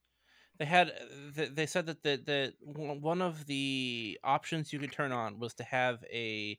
[0.57, 0.93] They had
[1.35, 5.65] they said that the one one of the options you could turn on was to
[5.65, 6.57] have a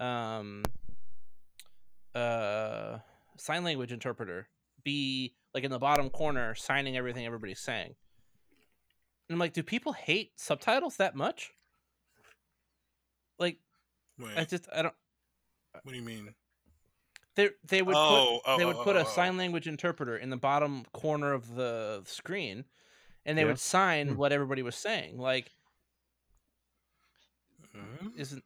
[0.00, 0.64] um
[2.12, 2.98] uh
[3.36, 4.48] sign language interpreter
[4.82, 7.94] be like in the bottom corner signing everything everybody's saying.
[9.30, 11.52] I'm like, do people hate subtitles that much?
[13.38, 13.58] Like,
[14.18, 14.94] Wait, I just I don't.
[15.82, 16.34] what do you mean?
[17.36, 19.08] They they would Oh, put oh, they would oh, put oh, a oh.
[19.08, 22.64] sign language interpreter in the bottom corner of the screen,
[23.24, 23.48] and they Yeah.
[23.48, 24.16] would sign Hmm.
[24.16, 25.18] what everybody was saying.
[25.18, 25.50] Like,
[27.72, 28.08] Hmm?
[28.16, 28.44] isn't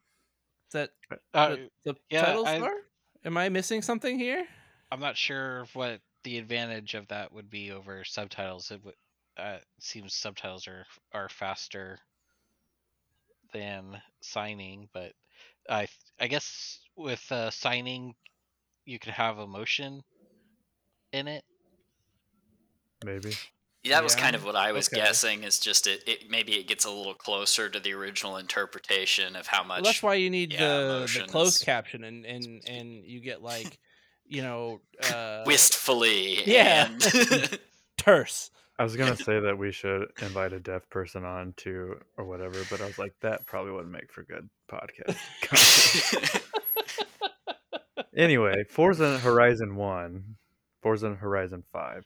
[0.72, 0.90] that
[1.34, 2.76] Uh, what the yeah, titles I- are?
[3.24, 4.46] Am I missing something here?
[4.90, 8.70] I'm not sure what the advantage of that would be over subtitles.
[8.70, 8.94] It would,
[9.36, 11.98] uh, seems subtitles are are faster
[13.52, 15.12] than signing, but
[15.68, 15.88] I
[16.20, 18.14] I guess with uh, signing
[18.84, 20.02] you could have emotion
[21.12, 21.44] in it.
[23.04, 23.34] Maybe.
[23.88, 24.96] That was kind of what I was okay.
[24.96, 25.44] guessing.
[25.44, 26.30] Is just it, it.
[26.30, 29.78] Maybe it gets a little closer to the original interpretation of how much.
[29.78, 33.42] Well, that's why you need yeah, the the closed caption, and and and you get
[33.42, 33.78] like,
[34.28, 34.80] you know,
[35.12, 36.38] uh, wistfully.
[36.44, 36.88] Yeah.
[36.88, 37.58] and-
[37.96, 38.50] terse.
[38.78, 42.58] I was gonna say that we should invite a deaf person on to or whatever,
[42.70, 46.40] but I was like, that probably wouldn't make for good podcast.
[48.16, 50.36] anyway, Forza Horizon One,
[50.80, 52.04] Forza Horizon Five.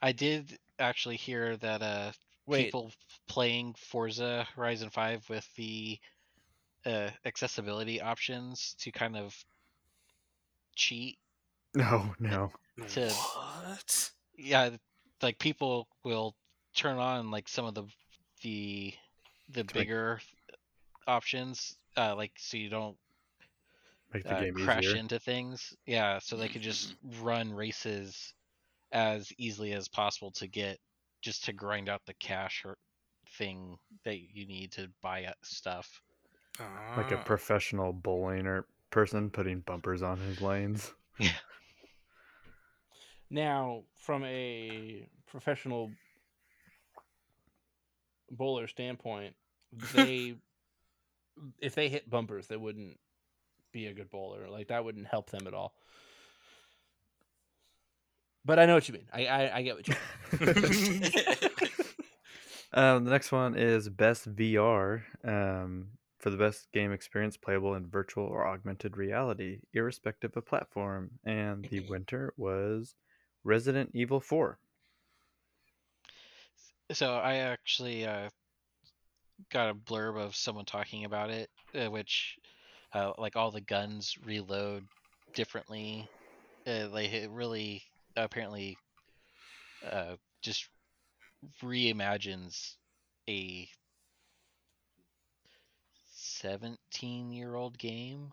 [0.00, 2.12] I did actually hear that uh
[2.46, 2.92] Wait, people
[3.28, 5.98] playing Forza Horizon 5 with the
[6.84, 9.34] uh, accessibility options to kind of
[10.76, 11.18] cheat.
[11.76, 12.50] No, no.
[12.88, 14.10] To- what?
[14.36, 14.70] Yeah,
[15.22, 16.34] like people will
[16.74, 17.84] turn on like some of the
[18.42, 18.94] the
[19.52, 20.20] the like- bigger
[21.06, 22.96] options uh like so you don't
[24.12, 24.96] Make the uh, game crash easier.
[24.96, 25.74] into things.
[25.84, 28.32] Yeah, so they could just run races
[28.92, 30.78] as easily as possible to get
[31.22, 32.76] just to grind out the cash or
[33.36, 36.00] thing that you need to buy uh, stuff.
[36.96, 37.22] Like a Ah.
[37.24, 40.92] professional bowling or person putting bumpers on his lanes.
[43.30, 45.90] Now from a professional
[48.30, 49.34] bowler standpoint,
[49.94, 50.36] they
[51.60, 52.98] if they hit bumpers, they wouldn't
[53.72, 54.48] be a good bowler.
[54.48, 55.74] Like that wouldn't help them at all.
[58.44, 59.08] But I know what you mean.
[59.12, 61.10] I I, I get what you mean.
[62.72, 65.86] Um, the next one is best VR um,
[66.18, 71.12] for the best game experience playable in virtual or augmented reality, irrespective of platform.
[71.24, 72.94] And the winter was
[73.46, 74.58] Resident Evil 4.
[76.92, 78.28] So I actually uh,
[79.50, 82.38] got a blurb of someone talking about it, uh, which
[82.92, 84.84] uh, like all the guns reload
[85.34, 86.08] differently.
[86.66, 87.82] Uh, like it really
[88.16, 88.76] apparently
[89.90, 90.68] uh, just
[91.62, 92.74] reimagines
[93.28, 93.68] a
[96.14, 98.32] 17 year old game.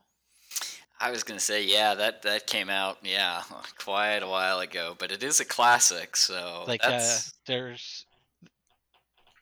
[1.03, 3.43] I was gonna say, yeah, that that came out, yeah,
[3.77, 8.05] quite a while ago, but it is a classic, so like that's uh there's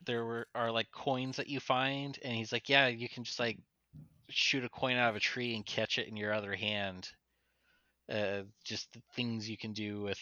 [0.07, 3.39] there were are like coins that you find and he's like yeah you can just
[3.39, 3.59] like
[4.29, 7.09] shoot a coin out of a tree and catch it in your other hand.
[8.11, 10.19] Uh just the things you can do with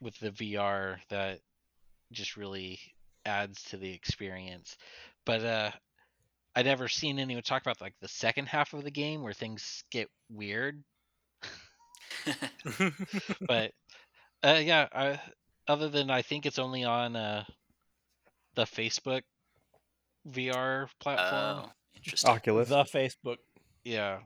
[0.00, 1.38] with the VR that
[2.10, 2.80] just really
[3.24, 4.76] adds to the experience.
[5.24, 5.70] But uh
[6.56, 9.84] I never seen anyone talk about like the second half of the game where things
[9.90, 10.82] get weird
[13.46, 13.72] but
[14.42, 15.20] uh, yeah, I,
[15.68, 17.44] other than I think it's only on uh,
[18.54, 19.22] the Facebook
[20.28, 21.66] VR platform.
[21.66, 22.30] oh, interesting.
[22.30, 22.68] Oculus.
[22.68, 23.36] the Facebook.
[23.84, 24.18] Yeah,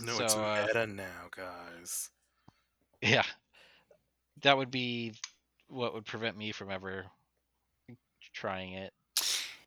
[0.00, 2.10] no, it's So, uh, meta now, guys.
[3.00, 3.24] yeah,
[4.42, 5.12] that would be
[5.68, 7.06] what would prevent me from ever
[8.32, 8.92] trying it.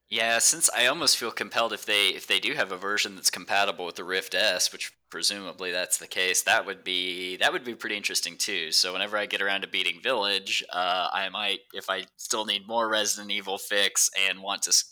[0.09, 3.31] Yeah, since I almost feel compelled if they if they do have a version that's
[3.31, 7.63] compatible with the Rift S, which presumably that's the case, that would be that would
[7.63, 8.71] be pretty interesting too.
[8.71, 12.67] So whenever I get around to beating Village, uh, I might if I still need
[12.67, 14.83] more Resident Evil fix and want to,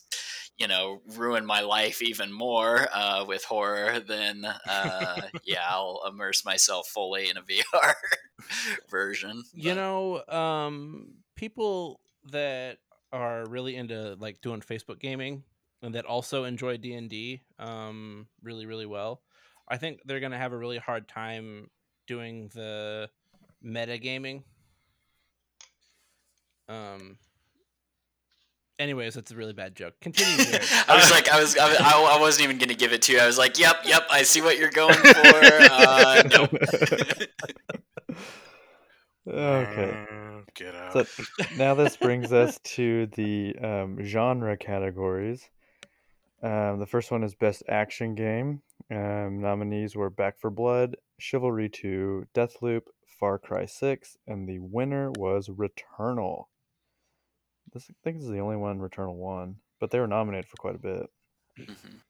[0.58, 6.44] you know, ruin my life even more uh, with horror, then uh, yeah, I'll immerse
[6.44, 7.94] myself fully in a VR
[8.90, 9.44] version.
[9.54, 12.00] You But- know, um, people
[12.32, 12.78] that
[13.14, 15.44] are really into like doing Facebook gaming
[15.82, 19.22] and that also enjoy D and D um, really really well.
[19.70, 21.70] I think they're gonna have a really hard time
[22.08, 23.10] doing the
[23.62, 24.44] meta gaming.
[26.68, 27.18] Um.
[28.80, 29.94] Anyways, that's a really bad joke.
[30.02, 30.46] Continue.
[30.88, 33.20] I was like, I was, I, I wasn't even gonna give it to you.
[33.20, 35.04] I was like, yep, yep, I see what you're going for.
[35.76, 36.48] Uh, no.
[39.28, 40.06] okay.
[40.12, 41.08] Mm, Get out.
[41.08, 41.24] So
[41.58, 45.50] now this brings us to the um, genre categories.
[46.42, 48.62] Um, the first one is Best Action Game.
[48.92, 52.82] Um, nominees were Back 4 Blood, Chivalry 2, Deathloop,
[53.20, 56.46] Far Cry 6, and the winner was Returnal.
[57.74, 60.58] this I think this is the only one Returnal won, but they were nominated for
[60.58, 61.10] quite a bit.
[61.60, 62.02] Mhm.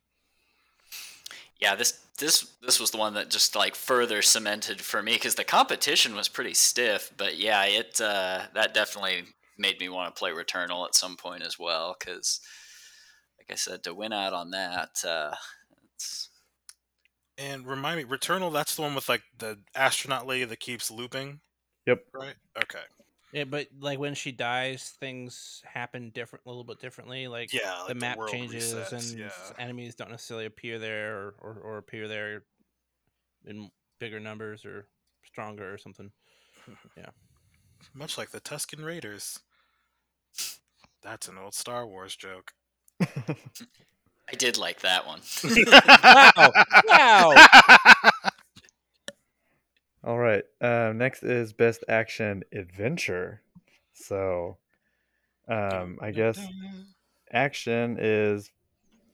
[1.64, 5.36] Yeah, this this this was the one that just like further cemented for me because
[5.36, 7.14] the competition was pretty stiff.
[7.16, 9.24] But yeah, it uh, that definitely
[9.58, 11.96] made me want to play Returnal at some point as well.
[11.98, 12.42] Because,
[13.40, 15.36] like I said, to win out on that, uh,
[15.96, 16.30] it's
[17.38, 21.42] And remind me, Returnal, that's the one with like the astronaut lady that keeps looping,
[21.86, 22.04] Yep.
[22.14, 22.36] right?
[22.64, 22.84] Okay.
[23.34, 27.28] Yeah, but like when she dies, things happen different, a little bit differently.
[27.28, 29.30] Like Yeah, like the map world changes resets, and yeah.
[29.58, 32.44] enemies don't necessarily appear there or, or, or appear there
[33.46, 34.88] in bigger numbers or
[35.26, 36.12] stronger or something.
[36.96, 37.10] Yeah,
[37.94, 39.40] Much like the Tusken Raiders.
[41.02, 42.54] That's an old Star Wars joke.
[43.02, 45.20] I did like that one.
[46.38, 46.52] Wow!
[46.88, 48.12] Wow!
[50.04, 50.44] All right.
[50.62, 53.44] Um, next is best action adventure.
[53.94, 54.58] So,
[55.48, 56.48] um, I guess
[57.32, 58.52] action is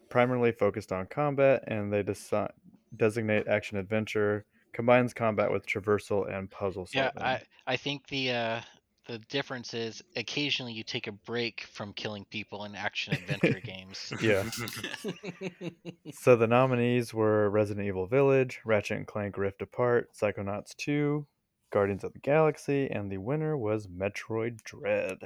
[0.10, 2.52] primarily focused on combat, and they desi-
[2.96, 7.12] designate action adventure combines combat with traversal and puzzle Yeah.
[7.18, 8.62] I I think the uh,
[9.10, 14.14] the difference is occasionally you take a break from killing people in action adventure games.
[14.22, 14.44] yeah.
[16.14, 21.26] So the nominees were Resident Evil Village, Ratchet and Clank Rift Apart, Psychonauts 2,
[21.72, 25.18] Guardians of the Galaxy, and the winner was Metroid Dread.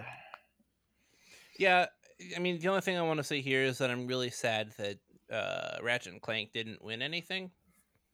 [1.60, 1.88] yeah,
[2.36, 4.72] I mean, the only thing I want to say here is that I'm really sad
[4.78, 4.98] that
[5.30, 7.52] uh, Ratchet and Clank didn't win anything.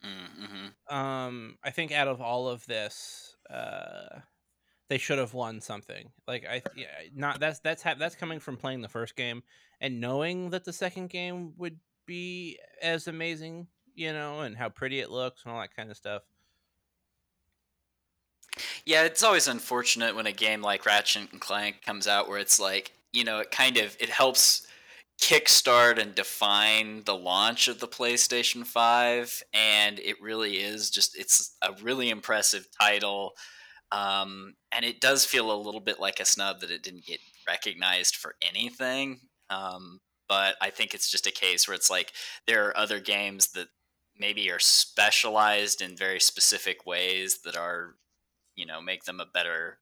[0.03, 0.95] mm-hmm.
[0.95, 4.19] um i think out of all of this uh
[4.89, 8.57] they should have won something like i yeah, not that's that's ha- that's coming from
[8.57, 9.41] playing the first game
[9.79, 14.99] and knowing that the second game would be as amazing you know and how pretty
[14.99, 16.23] it looks and all that kind of stuff
[18.85, 22.59] Yeah, it's always unfortunate when a game like Ratchet and Clank comes out where it's
[22.59, 24.67] like, you know, it kind of it helps
[25.19, 31.55] kickstart and define the launch of the PlayStation 5 and it really is just it's
[31.61, 33.33] a really impressive title.
[33.91, 37.19] Um, and it does feel a little bit like a snub that it didn't get
[37.47, 39.21] recognized for anything.
[39.49, 42.13] Um, but I think it's just a case where it's like
[42.45, 43.67] there are other games that
[44.17, 47.95] maybe are specialized in very specific ways that are
[48.55, 49.79] you know make them a better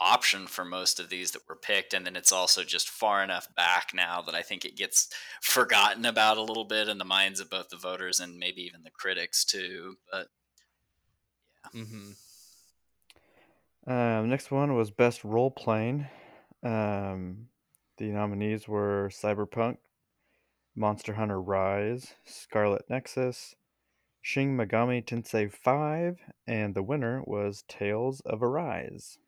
[0.00, 3.48] option for most of these that were picked and then it's also just far enough
[3.56, 5.08] back now that i think it gets
[5.42, 8.84] forgotten about a little bit in the minds of both the voters and maybe even
[8.84, 10.28] the critics too but
[11.74, 12.10] yeah mm-hmm.
[13.88, 16.06] Um, next one was best role playing.
[16.62, 17.48] Um,
[17.96, 19.78] the nominees were Cyberpunk,
[20.76, 23.54] Monster Hunter Rise, Scarlet Nexus,
[24.20, 29.18] Shin Megami Tensei 5, and the winner was Tales of Arise.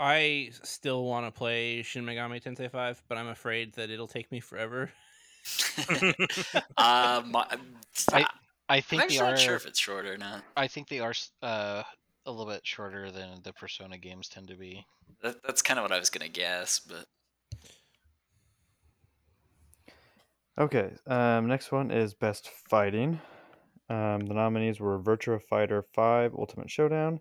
[0.00, 4.30] i still want to play shin megami tensei 5 but i'm afraid that it'll take
[4.30, 4.92] me forever
[6.76, 7.56] um, I,
[8.12, 8.26] I
[8.68, 9.30] I am think they actually are.
[9.30, 11.82] not sure if it's short or not I think they are uh,
[12.26, 14.84] a little bit shorter than the Persona games tend to be.
[15.22, 17.06] that, that's kind of what i was gonna guess but
[20.58, 23.20] Okay, um, next one is best fighting.
[23.88, 27.20] Um, the nominees were Virtua Fighter 5 Ultimate Showdown.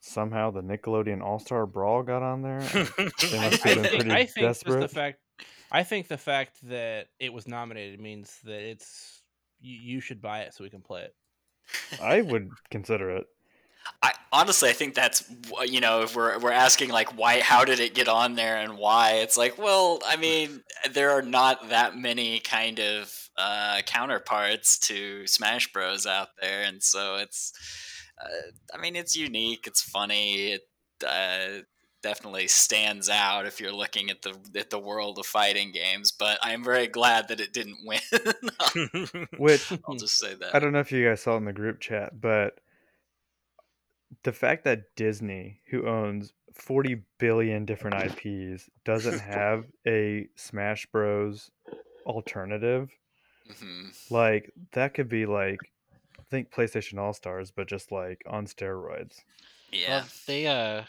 [0.00, 2.58] Somehow the Nickelodeon All Star Brawl got on there.
[3.30, 4.90] They must I have been pretty I think just the desperate.
[4.90, 5.20] fact
[5.72, 9.22] i think the fact that it was nominated means that it's
[9.64, 11.14] you, you should buy it so we can play it
[12.00, 13.26] I would consider it.
[14.02, 15.30] I honestly, I think that's
[15.64, 18.78] you know, if we're we're asking like why, how did it get on there and
[18.78, 19.12] why?
[19.16, 25.26] It's like, well, I mean, there are not that many kind of uh, counterparts to
[25.26, 27.52] Smash Bros out there, and so it's,
[28.22, 30.62] uh, I mean, it's unique, it's funny, it
[31.06, 31.62] uh,
[32.04, 36.12] definitely stands out if you're looking at the at the world of fighting games.
[36.12, 39.26] But I'm very glad that it didn't win.
[39.38, 40.54] Which I'll just say that.
[40.54, 42.60] I don't know if you guys saw in the group chat, but
[44.22, 51.50] the fact that Disney, who owns 40 billion different IPs, doesn't have a Smash Bros
[52.06, 52.90] alternative,
[53.50, 54.10] Mhm.
[54.10, 55.58] like that could be like
[56.18, 59.22] I think PlayStation All Stars, but just like on steroids.
[59.72, 60.00] Yeah.
[60.00, 60.82] Well, they uh,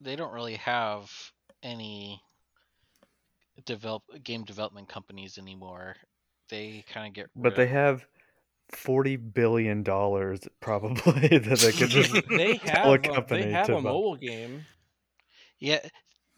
[0.00, 1.10] they don't really have
[1.62, 2.22] any
[3.64, 5.96] develop game development companies anymore.
[6.48, 7.30] They kind of get.
[7.36, 8.06] But rid they of- have
[8.70, 13.66] 40 billion dollars probably that they could just they have a a, company they have
[13.66, 13.82] to a buy.
[13.82, 14.66] mobile game
[15.60, 15.80] Yeah,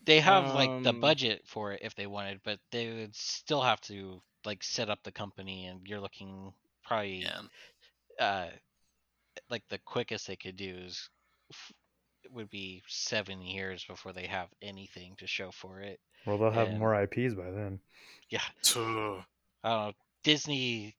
[0.05, 3.63] they have like the Um, budget for it if they wanted, but they would still
[3.63, 6.53] have to like set up the company, and you're looking
[6.85, 7.43] probably Yeah.
[8.19, 8.51] uh,
[9.51, 11.09] like the quickest they could do is
[12.33, 16.01] f- would be seven years before they have anything to show for it.
[16.27, 17.81] Well, they'll have And- more IPs by then.
[18.33, 18.41] Ugh.
[19.65, 19.93] I don't know.
[20.25, 20.95] Disney,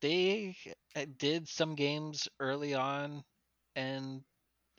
[0.00, 0.56] they
[0.96, 3.22] uh, did some games early on,
[3.76, 4.22] and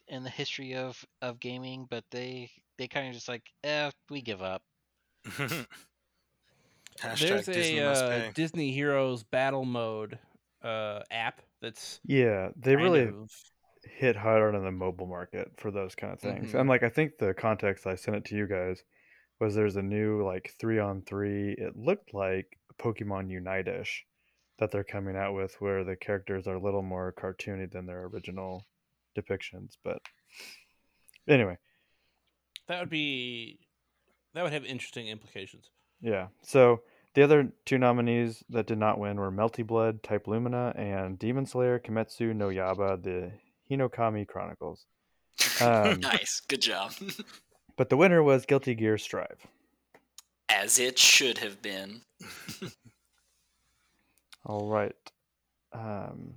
[0.08, 4.22] in the history of of gaming, but they they kind of just like, eh, we
[4.22, 4.62] give up.
[5.38, 5.68] There's
[7.46, 8.32] Disney a uh.
[8.34, 10.18] Disney Heroes Battle Mode
[10.64, 13.32] uh, app that's Yeah, they really of-
[13.84, 16.52] hit hard on the mobile market for those kind of things.
[16.54, 16.60] Mhm.
[16.62, 18.84] And like I think the context I sent it to you guys
[19.40, 21.54] was there's a new like three on three.
[21.58, 24.06] It looked like Pokemon Unite-ish
[24.60, 28.06] that they're coming out with, where the characters are a little more cartoony than their
[28.06, 28.68] original
[29.18, 29.78] depictions.
[29.84, 30.00] But
[31.28, 31.58] anyway,
[32.68, 33.60] that would be
[34.34, 35.70] that would have interesting implications.
[36.02, 36.28] yeah.
[36.44, 41.20] So the other two nominees that did not win were Melty Blood, Type Lumina, and
[41.20, 43.32] Demon Slayer Kimetsu no Yaiba, the
[43.72, 44.86] Hinokami Chronicles.
[45.60, 46.94] Um, nice, good job.
[47.78, 49.48] But the winner was Guilty Gear Strive.
[50.50, 52.02] As it should have been.
[54.46, 54.94] All right.
[55.74, 56.36] Um,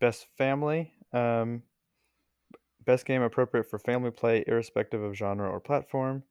[0.00, 0.92] best family.
[1.12, 1.62] Um,
[2.86, 6.22] best game appropriate for family play, irrespective of genre or platform.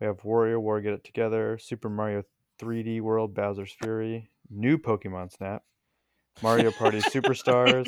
[0.00, 2.24] We have WarioWare Get It Together, Super Mario
[2.58, 5.62] 3D World Bowser's Fury, New Pokemon Snap,
[6.42, 7.86] Mario Party Superstars,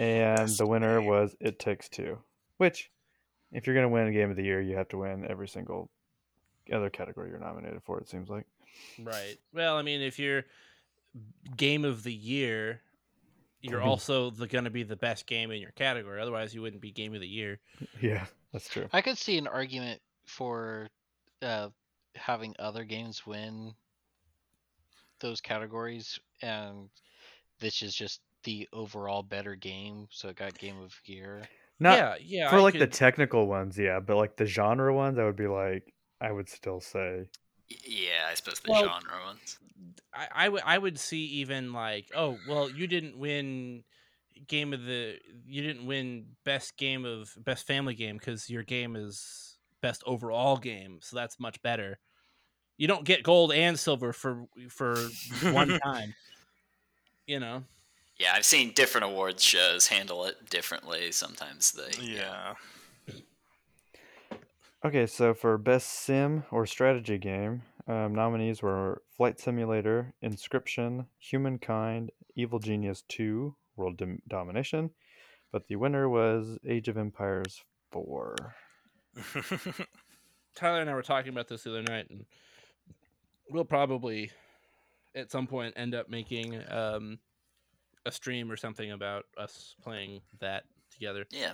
[0.00, 1.08] and Best the winner game.
[1.08, 2.18] was It Takes Two.
[2.56, 2.90] Which,
[3.52, 5.48] if you're going to win a game of the year, you have to win every
[5.48, 5.90] single
[6.72, 8.46] other category you're nominated for, it seems like.
[9.02, 9.36] Right.
[9.52, 10.44] Well, I mean, if you're
[11.56, 12.80] game of the year,
[13.62, 16.20] you're also going to be the best game in your category.
[16.20, 17.58] Otherwise, you wouldn't be game of the year.
[18.00, 18.88] Yeah, that's true.
[18.92, 20.88] I could see an argument for
[21.42, 21.68] uh,
[22.14, 23.74] having other games win
[25.20, 26.88] those categories, and
[27.58, 31.42] this is just the overall better game, so it got Game of Year.
[31.78, 32.50] Not, yeah, yeah.
[32.50, 35.46] for I like the technical ones, yeah, but like the genre ones, I would be
[35.46, 37.24] like, I would still say,
[37.86, 39.58] Yeah, I suppose the Well- genre ones.
[40.12, 43.82] I, I would I would see even like oh well you didn't win
[44.46, 48.96] game of the you didn't win best game of best family game because your game
[48.96, 51.98] is best overall game so that's much better
[52.76, 54.96] you don't get gold and silver for for
[55.52, 56.14] one time
[57.26, 57.62] you know
[58.20, 61.10] Yeah, I've seen different awards shows handle it differently.
[61.10, 62.02] Sometimes they.
[62.02, 62.52] Yeah.
[64.84, 72.10] okay, so for best sim or strategy game, um, nominees were Flight Simulator, Inscription, Humankind,
[72.36, 74.90] Evil Genius 2, World Dom- Domination,
[75.50, 78.36] but the winner was Age of Empires 4.
[80.54, 82.24] tyler and i were talking about this the other night and
[83.50, 84.30] we'll probably
[85.14, 87.18] at some point end up making um
[88.06, 91.52] a stream or something about us playing that together Yeah.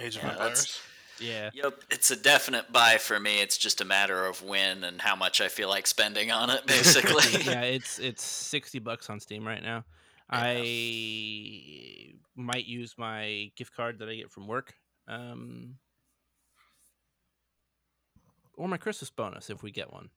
[0.00, 0.80] Age of Yeah, Empires.
[1.20, 3.40] yeah Yep, it's a definite buy for me.
[3.40, 6.66] It's just a matter of when and how much I feel like spending on it,
[6.66, 7.42] basically.
[7.44, 9.84] yeah, it's it's sixty bucks on Steam right now.
[10.28, 14.74] I might use my gift card that I get from work,
[15.08, 15.76] um,
[18.54, 20.10] or my Christmas bonus if we get one.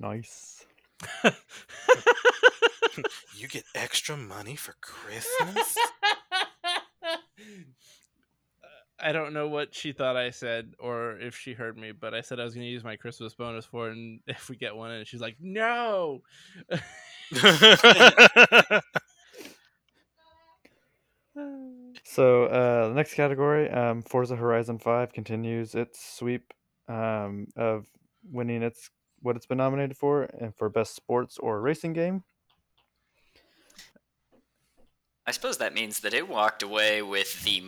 [0.00, 0.66] Nice.
[3.36, 5.76] You get extra money for Christmas?
[8.98, 12.22] I don't know what she thought I said or if she heard me, but I
[12.22, 14.74] said I was going to use my Christmas bonus for it, and if we get
[14.74, 16.22] one, and she's like, "No."
[22.04, 26.54] So uh, the next category, um, Forza Horizon 5 continues its sweep
[26.88, 27.84] um, of
[28.30, 28.88] winning its
[29.22, 32.22] what it's been nominated for, and for best sports or racing game.
[35.28, 37.62] I suppose that means that it walked away with the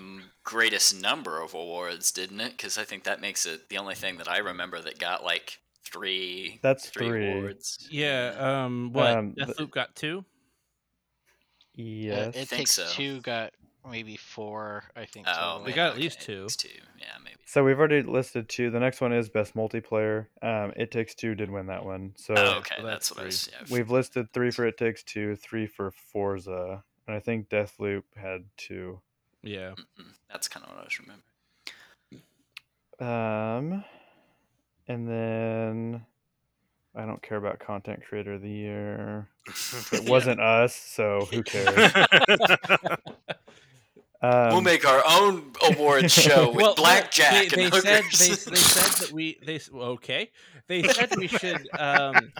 [0.44, 2.52] greatest number of awards, didn't it?
[2.52, 5.58] Because I think that makes it the only thing that I remember that got like
[5.84, 6.60] three.
[6.62, 7.32] That's three, three.
[7.32, 7.88] awards.
[7.90, 8.34] Yeah.
[8.38, 8.92] Um.
[8.92, 9.06] What?
[9.16, 10.18] Um, the- Deathloop got two.
[10.20, 10.22] Uh,
[11.80, 12.28] Yes.
[12.34, 12.86] it think takes so.
[12.90, 13.52] two got
[13.90, 15.26] maybe four, I think.
[15.28, 15.64] Oh, total.
[15.66, 16.42] We got at least okay, two.
[16.44, 16.68] least two.
[16.98, 17.36] Yeah, maybe.
[17.46, 18.70] so we've already listed two.
[18.70, 20.26] The next one is best multiplayer.
[20.42, 22.12] Um, it Takes Two did win that one.
[22.16, 23.48] So Oh, okay, so that's that's what I was.
[23.52, 28.02] Yeah, we've listed three for It Takes Two, three for Forza, and I think Deathloop
[28.16, 29.00] had two.
[29.42, 29.70] Yeah.
[29.70, 31.22] mm-mm, that's kind of what I was remembering.
[33.00, 33.84] Um,
[34.88, 36.04] and then
[36.96, 39.28] I don't care about content creator of the year.
[39.92, 41.92] It wasn't us, so who cares?
[44.20, 48.18] Um, we'll make our own awards show with well, blackjack they, and they hookers.
[48.18, 50.30] said they, they said that we they okay
[50.66, 52.32] they said we should um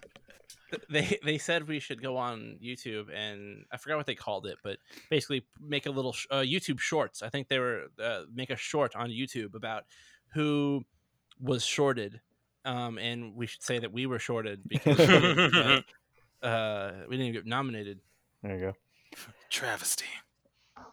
[0.90, 4.58] they they said we should go on YouTube and I forgot what they called it,
[4.62, 4.78] but
[5.10, 7.22] basically make a little sh- uh, YouTube shorts.
[7.22, 9.84] I think they were uh, make a short on YouTube about
[10.34, 10.84] who
[11.40, 12.20] was shorted,
[12.64, 15.84] um, and we should say that we were shorted because we didn't, get,
[16.42, 18.00] uh, we didn't get nominated.
[18.42, 18.72] There you go.
[19.50, 20.04] Travesty.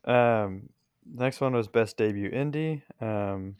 [0.06, 0.70] Um,
[1.06, 2.82] next one was best debut indie.
[3.02, 3.56] Um,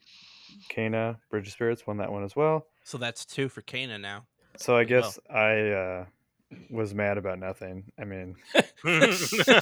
[0.70, 2.68] Kena Bridge of Spirits won that one as well.
[2.84, 4.26] So that's two for Kena now.
[4.58, 5.02] So I As well.
[5.02, 6.06] guess I uh,
[6.70, 7.92] was mad about nothing.
[8.00, 8.36] I mean,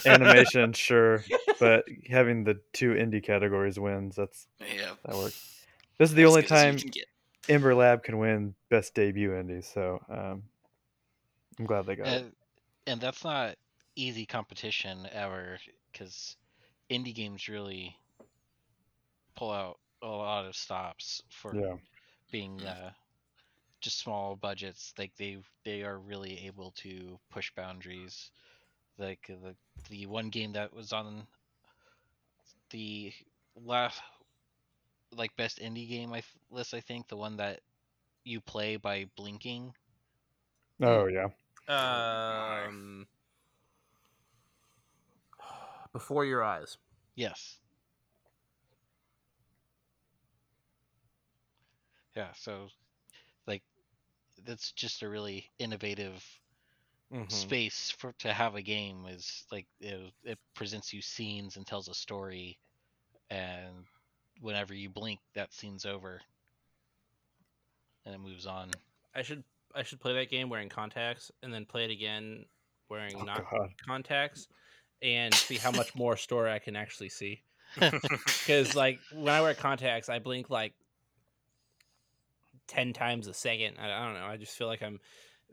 [0.06, 1.24] animation, sure,
[1.58, 4.16] but having the two indie categories wins.
[4.16, 4.92] That's Yeah.
[5.04, 5.66] that works.
[5.98, 7.02] This is the as only good as you time.
[7.48, 9.64] Ember Lab can win best debut indie.
[9.64, 10.42] So um,
[11.58, 12.22] I'm glad they got it.
[12.22, 12.32] and,
[12.86, 13.56] and that's not
[13.96, 15.58] easy competition ever
[15.92, 16.36] because
[16.90, 17.96] indie games really
[19.34, 21.76] pull out a lot of stops for Yeah.
[22.30, 22.90] being uh,
[23.80, 24.92] just small budgets.
[24.98, 28.30] Like they they are really able to push boundaries.
[28.98, 29.54] Like the
[29.90, 31.26] the one game that was on
[32.70, 33.12] the
[33.56, 34.00] last
[35.12, 37.60] like best indie game I th- list, I think the one that
[38.24, 39.74] you play by blinking.
[40.80, 41.28] Oh yeah.
[41.68, 43.06] Um,
[45.94, 46.78] before your eyes.
[47.16, 47.60] Yes.
[52.16, 52.68] Yeah, so
[53.46, 53.62] like
[54.44, 56.24] that's just a really innovative
[57.12, 57.48] Mm-hmm.
[57.48, 61.88] space for to have a game is like it, it presents you scenes and tells
[61.88, 62.58] a story
[63.30, 63.86] and
[64.40, 66.20] whenever you blink that scene's over
[68.06, 68.70] and it moves on.
[69.14, 72.44] I should I should play that game wearing contacts and then play it again
[72.88, 73.74] wearing Oh not god.
[73.84, 74.48] contacts
[75.04, 77.42] and see how much more story I can actually see.
[77.80, 80.74] Because like when I wear contacts, I blink like
[82.66, 83.76] ten times a second.
[83.80, 84.26] I, I don't know.
[84.26, 85.00] I just feel like I'm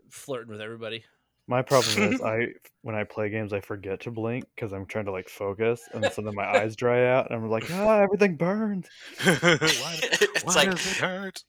[0.09, 1.03] flirting with everybody.
[1.51, 2.47] My problem is I
[2.81, 6.09] when I play games I forget to blink because I'm trying to like focus and
[6.13, 8.87] so then my eyes dry out and I'm like ah everything burns.
[9.23, 11.43] why it's why like does it hurt?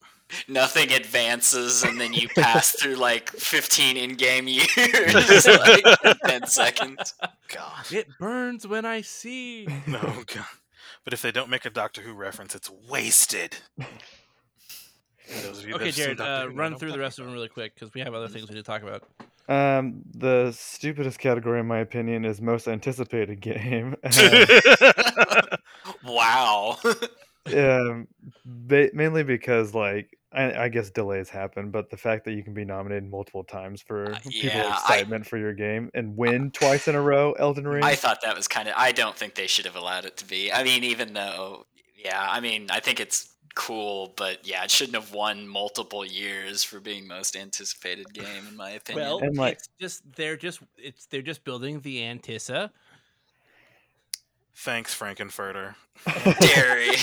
[0.49, 7.13] nothing advances and then you pass through like 15 in-game years like in 10 seconds
[7.47, 7.89] God.
[7.89, 9.67] It burns when I see.
[9.87, 10.45] No, God.
[11.05, 13.55] But if they don't make a Doctor Who reference, it's wasted.
[15.43, 17.93] Those of you Okay, Jared, uh, run through the rest of them really quick because
[17.93, 19.03] we have other things we need to talk about.
[19.49, 23.95] Um, the stupidest category in my opinion is most anticipated game.
[26.05, 26.77] wow
[27.53, 28.07] um,
[28.45, 32.55] ba- mainly because like I, I guess delays happen, but the fact that you can
[32.55, 36.87] be nominated multiple times for Uh, yeah, I- excitement for your game and win twice
[36.87, 37.83] in a row, Elden Ring.
[37.83, 40.25] i thought that was kind of i don't think they should have allowed it to
[40.25, 41.65] be i mean even though
[42.03, 46.63] yeah i mean i think it's cool but yeah it shouldn't have won multiple years
[46.63, 50.59] for being most anticipated game in my opinion Well, And, like- it's just they're just
[50.77, 52.71] it's they're just building the Antissa.
[54.55, 55.75] Thanks, Frankenfurter.
[56.39, 56.91] dairy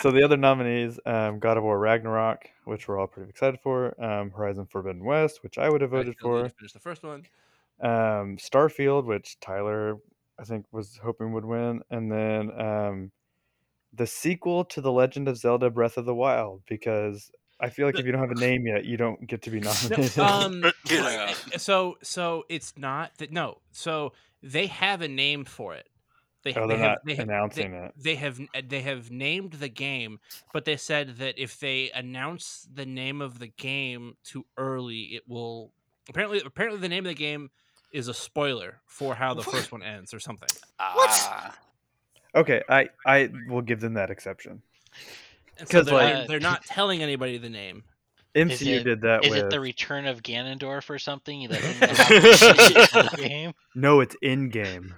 [0.00, 4.00] so the other nominees, um, God of War Ragnarok, which we're all pretty excited for,
[4.02, 7.02] um, Horizon Forbidden West, which I would have voted still for, to finish the first
[7.02, 7.24] one.
[7.80, 9.96] um, Starfield, which Tyler
[10.38, 13.12] I think was hoping would win, and then um,
[13.92, 17.30] the sequel to The Legend of Zelda: Breath of the Wild, because
[17.60, 19.60] I feel like if you don't have a name yet, you don't get to be
[19.60, 19.74] No,
[20.18, 20.18] nominated.
[20.18, 21.34] um, Yeah.
[21.56, 23.60] so so it's not that no.
[23.72, 24.12] So
[24.42, 25.88] they have a name for it.
[26.44, 27.94] They, oh, they they're have not they have, announcing they, it.
[27.96, 30.20] they have they have named the game,
[30.52, 35.24] but they said that if they announce the name of the game too early, it
[35.28, 35.72] will
[36.08, 37.50] apparently apparently the name of the game
[37.92, 39.50] is a spoiler for how the What?
[39.56, 40.48] first one ends or something.
[40.78, 41.54] Ah.
[42.34, 44.62] Okay, I I will give them that exception.
[45.58, 47.84] Because so 'Cause, they're, like- they're, they're not telling anybody the name.
[48.34, 51.48] MCU it- did that Is with it the return of Ganondorf or something?
[51.48, 53.54] That didn't happen in the game?
[53.74, 54.94] no, it's in game.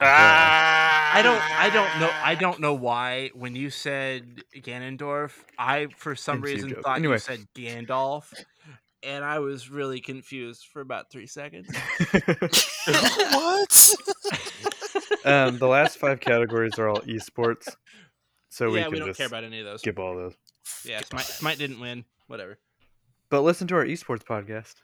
[0.00, 1.12] Ah!
[1.14, 6.14] I don't I don't know I don't know why when you said Ganondorf, I for
[6.14, 6.82] some MCU reason joke.
[6.84, 7.14] thought Anyway.
[7.14, 8.32] you said Gandalf.
[9.02, 11.68] And I was really confused for about three seconds.
[12.86, 13.94] what?
[15.24, 17.74] um, the last five categories are all esports,
[18.50, 19.80] so we yeah, can we don't just care about any of those.
[19.80, 20.34] skip all those.
[20.84, 22.04] Yeah, Smite, Smite didn't win.
[22.26, 22.58] Whatever.
[23.30, 24.74] But listen to our esports podcast.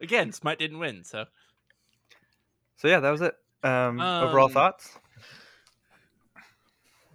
[0.00, 1.24] Again, Smite didn't win, so
[2.76, 3.34] So yeah, that was it.
[3.62, 4.98] Um, overall Um, thoughts?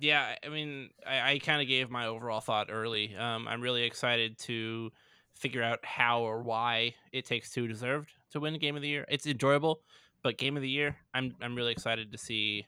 [0.03, 3.15] Yeah, I mean, I, I kind of gave my overall thought early.
[3.15, 4.91] Um, I'm really excited to
[5.33, 9.05] figure out how or why It Takes Two deserved to win Game of the Year.
[9.07, 9.79] It's enjoyable,
[10.21, 12.67] but Game of the Year, I'm I'm really excited to see,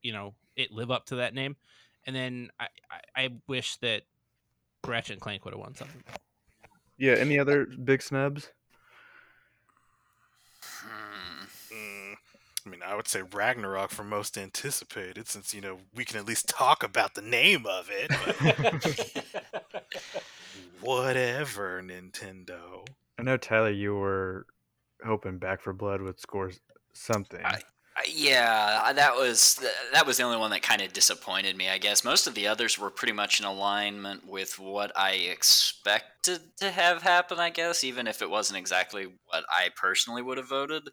[0.00, 1.56] you know, it live up to that name.
[2.06, 2.66] and then I,
[3.16, 4.02] I, I wish that
[4.86, 6.02] Ratchet and Clank would have won something.
[6.98, 7.14] Yeah.
[7.14, 8.50] Any other big snubs?
[12.66, 16.26] I mean, I would say Ragnarok for most anticipated, since you know we can at
[16.26, 18.10] least talk about the name of it.
[20.80, 22.86] whatever, Nintendo.
[23.18, 24.46] I know Tyler, you were
[25.04, 26.50] hoping Back 4 Blood would score
[26.92, 27.44] something.
[27.44, 27.62] I-
[27.94, 29.60] Uh, Yeah, that was
[29.92, 31.68] that was the only one that kind of disappointed me.
[31.68, 36.40] I guess most of the others were pretty much in alignment with what I expected
[36.60, 37.38] to have happen.
[37.38, 40.88] I guess even if it wasn't exactly what I personally would have voted.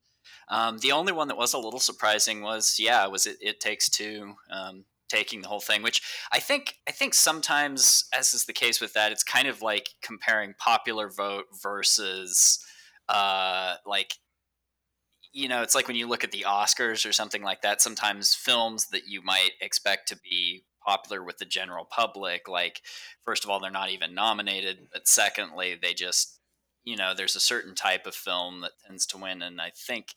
[0.49, 3.89] Um, the only one that was a little surprising was yeah, was it, it takes
[3.89, 6.01] two um, taking the whole thing, which
[6.32, 9.89] I think I think sometimes, as is the case with that, it's kind of like
[10.01, 12.63] comparing popular vote versus
[13.07, 14.15] uh, like
[15.32, 18.34] you know, it's like when you look at the Oscars or something like that, sometimes
[18.34, 22.82] films that you might expect to be popular with the general public, like,
[23.23, 26.38] first of all, they're not even nominated, but secondly, they just,
[26.89, 29.41] you know, there's a certain type of film that tends to win.
[29.41, 30.13] And I think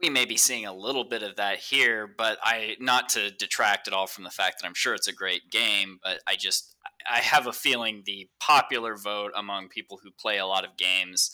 [0.00, 3.88] we may be seeing a little bit of that here, but I, not to detract
[3.88, 6.74] at all from the fact that I'm sure it's a great game, but I just,
[7.10, 11.30] I have a feeling the popular vote among people who play a lot of games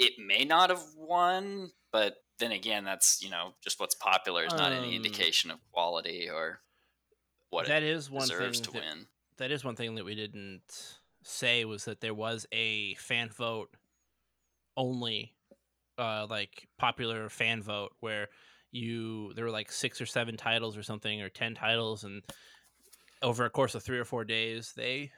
[0.00, 4.54] it may not have won, but then again, that's you know just what's popular is
[4.54, 6.62] not any Um, indication of quality or
[7.50, 9.06] what that it is one deserves thing to that, win.
[9.36, 13.76] that is one thing that we didn't say was that there was a fan vote
[14.80, 15.34] only
[15.98, 18.28] uh like popular fan vote where
[18.72, 22.22] you there were like six or seven titles or something or 10 titles and
[23.22, 25.10] over a course of 3 or 4 days they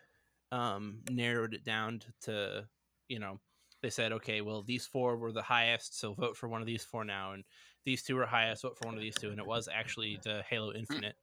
[0.51, 2.67] um narrowed it down to
[3.09, 3.39] you know
[3.83, 6.85] they said okay well these four were the highest so vote for one of these
[6.85, 7.45] four now and
[7.85, 10.43] these two were highest vote for one of these two and it was actually the
[10.49, 11.17] Halo Infinite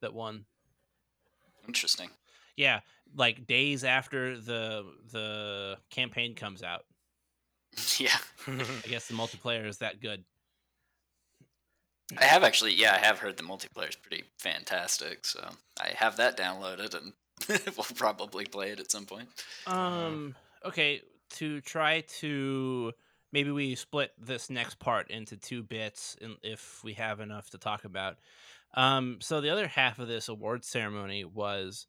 [0.00, 0.44] that won
[1.66, 2.10] Interesting.
[2.56, 2.80] yeah,
[3.14, 6.84] like days after the the campaign comes out.
[7.98, 8.16] yeah,
[8.46, 10.24] I guess the multiplayer is that good.
[12.18, 12.74] I have actually.
[12.74, 15.48] Yeah, I have heard the multiplayer is pretty fantastic, so
[15.80, 17.12] I have that downloaded and
[17.76, 19.28] we'll probably play it at some point.
[19.66, 22.92] Um okay, to try to
[23.32, 27.58] maybe we split this next part into two bits and if we have enough to
[27.58, 28.16] talk about.
[28.74, 31.86] Um so the other half of this award ceremony was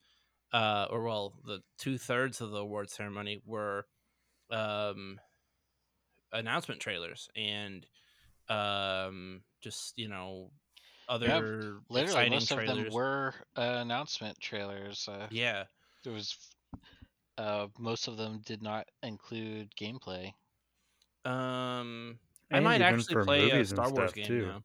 [0.51, 3.85] uh or well the two thirds of the award ceremony were
[4.51, 5.19] um
[6.33, 7.85] announcement trailers and
[8.49, 10.51] um just you know
[11.09, 15.07] other Literally, exciting most of them were uh, announcement trailers.
[15.07, 15.63] Uh, yeah
[16.03, 16.35] There was,
[17.37, 20.33] uh, most of them did not include gameplay.
[21.25, 22.19] um
[22.51, 24.45] I might actually play a Star Wars game too.
[24.47, 24.63] now.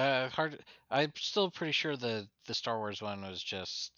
[0.00, 0.58] Uh, hard.
[0.90, 3.92] I'm still pretty sure the the Star Wars one was just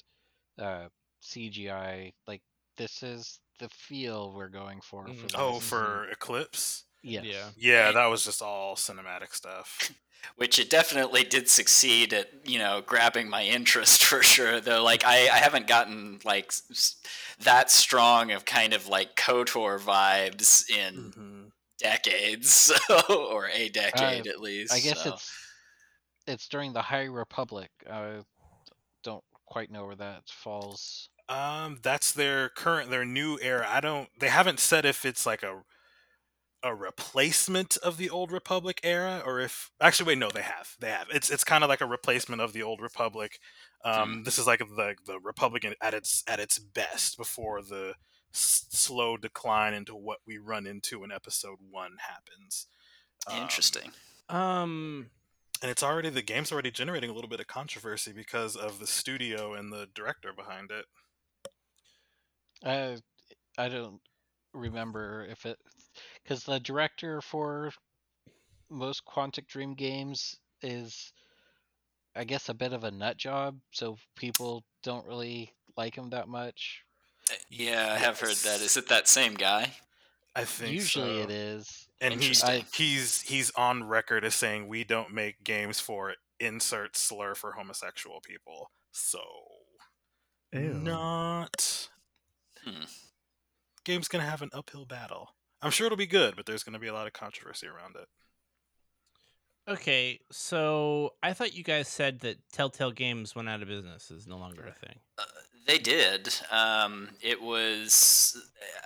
[0.58, 0.88] uh,
[1.22, 2.12] CGI.
[2.26, 2.42] Like
[2.76, 5.06] this is the feel we're going for.
[5.06, 5.68] For oh, this.
[5.68, 6.84] for Eclipse.
[7.02, 7.24] yes.
[7.24, 7.48] Yeah.
[7.56, 9.90] Yeah, that was just all cinematic stuff.
[10.36, 15.04] which it definitely did succeed at you know grabbing my interest for sure though like
[15.04, 16.96] i, I haven't gotten like s- s-
[17.44, 21.50] that strong of kind of like kotor vibes in Mhm.
[21.78, 22.50] decades
[22.88, 25.12] so, or a decade at least I guess so.
[25.14, 25.32] it's
[26.26, 27.70] it's during the High Republic.
[27.88, 28.18] I
[29.04, 31.08] don't quite know where that falls.
[31.28, 33.66] Um, that's their current, their new era.
[33.68, 34.08] I don't.
[34.18, 35.62] They haven't said if it's like a
[36.62, 40.76] a replacement of the old Republic era, or if actually wait, no, they have.
[40.80, 41.08] They have.
[41.12, 43.38] It's it's kind of like a replacement of the old Republic.
[43.84, 47.94] Um, this is like the the Republican at its at its best before the
[48.34, 52.66] s- slow decline into what we run into in Episode One happens.
[53.26, 53.92] Um, interesting
[54.28, 55.10] Um
[55.62, 58.86] and it's already the game's already generating a little bit of controversy because of the
[58.86, 60.84] studio and the director behind it.
[62.66, 62.96] Uh,
[63.56, 64.00] I don't
[64.52, 65.56] remember if it
[66.22, 67.70] because the director for
[68.70, 71.12] most Quantic Dream games is,
[72.14, 73.58] I guess, a bit of a nut job.
[73.70, 76.82] So people don't really like him that much.
[77.50, 79.72] yeah i have heard that is it that same guy
[80.36, 81.22] I think Usually so.
[81.22, 81.88] it is.
[81.98, 82.64] and he, Interesting.
[82.74, 88.20] he's he's on record as saying we don't make games for insert slur for homosexual
[88.20, 88.70] people.
[88.92, 89.18] So
[90.52, 90.74] Ew.
[90.74, 91.88] not
[92.66, 92.84] Hmm.
[93.84, 95.34] game's gonna have an uphill battle.
[95.62, 98.08] I'm sure it'll be good, but there's gonna be a lot of controversy around it.
[99.68, 104.26] okay, so I thought you guys said that Telltale Games went out of business is
[104.26, 104.98] no longer a thing.
[105.18, 105.22] Uh,
[105.66, 106.32] they did.
[106.52, 108.36] Um, it was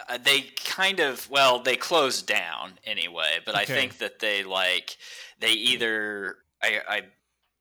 [0.09, 4.97] uh, they kind of well they closed down anyway, but I think that they like
[5.39, 7.03] they either I, I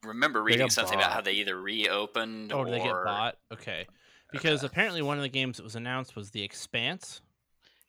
[0.04, 3.38] remember reading got something about how they either reopened Oh, or did they get bought?
[3.52, 3.88] Okay.
[4.32, 7.22] Because apparently one of the games that was announced was The Expanse.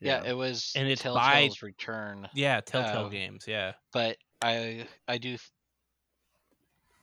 [0.01, 3.09] Yeah, it was And it's by- Telltale's Return, Yeah, Telltale Oh.
[3.11, 3.47] Games.
[3.47, 3.72] Yeah.
[3.93, 5.30] but I I do.
[5.36, 5.51] th-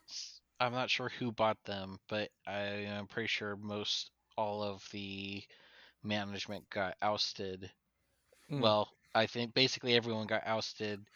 [0.10, 4.84] s- I'm not sure who bought them, but I am pretty sure most all of
[4.92, 5.44] the
[6.02, 7.72] management got ousted.
[8.50, 8.62] Hmm.
[8.62, 11.08] Well, I think basically everyone got ousted.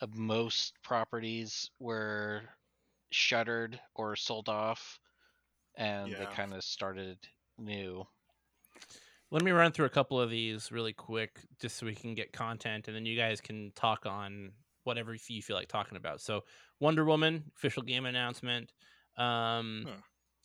[0.00, 2.42] Uh, most properties were
[3.10, 4.98] shuttered or sold off,
[5.74, 7.18] and they kind of started
[7.58, 8.06] new.
[9.30, 12.32] Let me run through a couple of these really quick, just so we can get
[12.32, 14.52] content, and then you guys can talk on
[14.84, 16.20] whatever you feel like talking about.
[16.20, 16.42] So,
[16.78, 18.72] Wonder Woman official game announcement.
[19.16, 19.96] Um, Huh.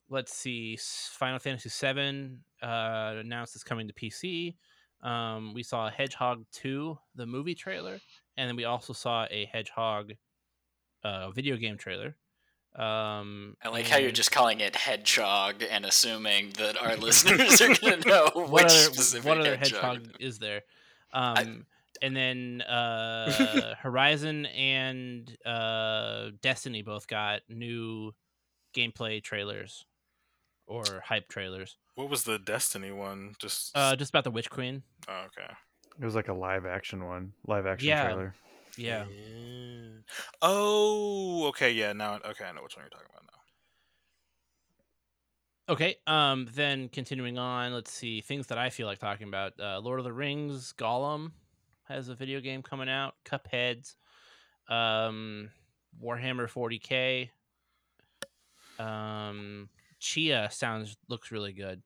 [0.09, 0.77] Let's see,
[1.13, 2.31] Final Fantasy VII
[2.61, 4.55] uh, announced it's coming to PC.
[5.01, 7.97] Um, we saw Hedgehog Two, the movie trailer,
[8.35, 10.11] and then we also saw a Hedgehog
[11.03, 12.17] uh, video game trailer.
[12.75, 17.73] Um, I like how you're just calling it hedgehog and assuming that our listeners are
[17.75, 19.97] going to know what which other specific what other hedgehog.
[19.99, 20.61] hedgehog is there?
[21.13, 21.65] Um,
[22.01, 28.13] and then uh, Horizon and uh, Destiny both got new
[28.73, 29.85] gameplay trailers
[30.65, 31.75] or hype trailers.
[31.95, 33.35] What was the Destiny one?
[33.37, 34.83] Just Uh, just about the Witch Queen.
[35.09, 35.51] oh, okay.
[35.99, 38.05] It was like a live action one, live action Yeah.
[38.05, 38.33] trailer.
[38.77, 39.05] Yeah.
[40.41, 41.71] Oh, okay.
[41.71, 41.93] Yeah.
[41.93, 43.23] Now, okay, I know which one you're talking about
[45.67, 45.73] now.
[45.73, 45.95] Okay.
[46.07, 46.47] Um.
[46.53, 49.53] Then continuing on, let's see things that I feel like talking about.
[49.59, 51.31] Uh, Lord of the Rings, Gollum
[51.87, 53.15] has a video game coming out.
[53.25, 53.95] Cupheads,
[54.69, 55.49] um,
[56.03, 57.29] Warhammer 40k.
[58.79, 59.69] Um,
[59.99, 61.81] Tchia sounds looks really good.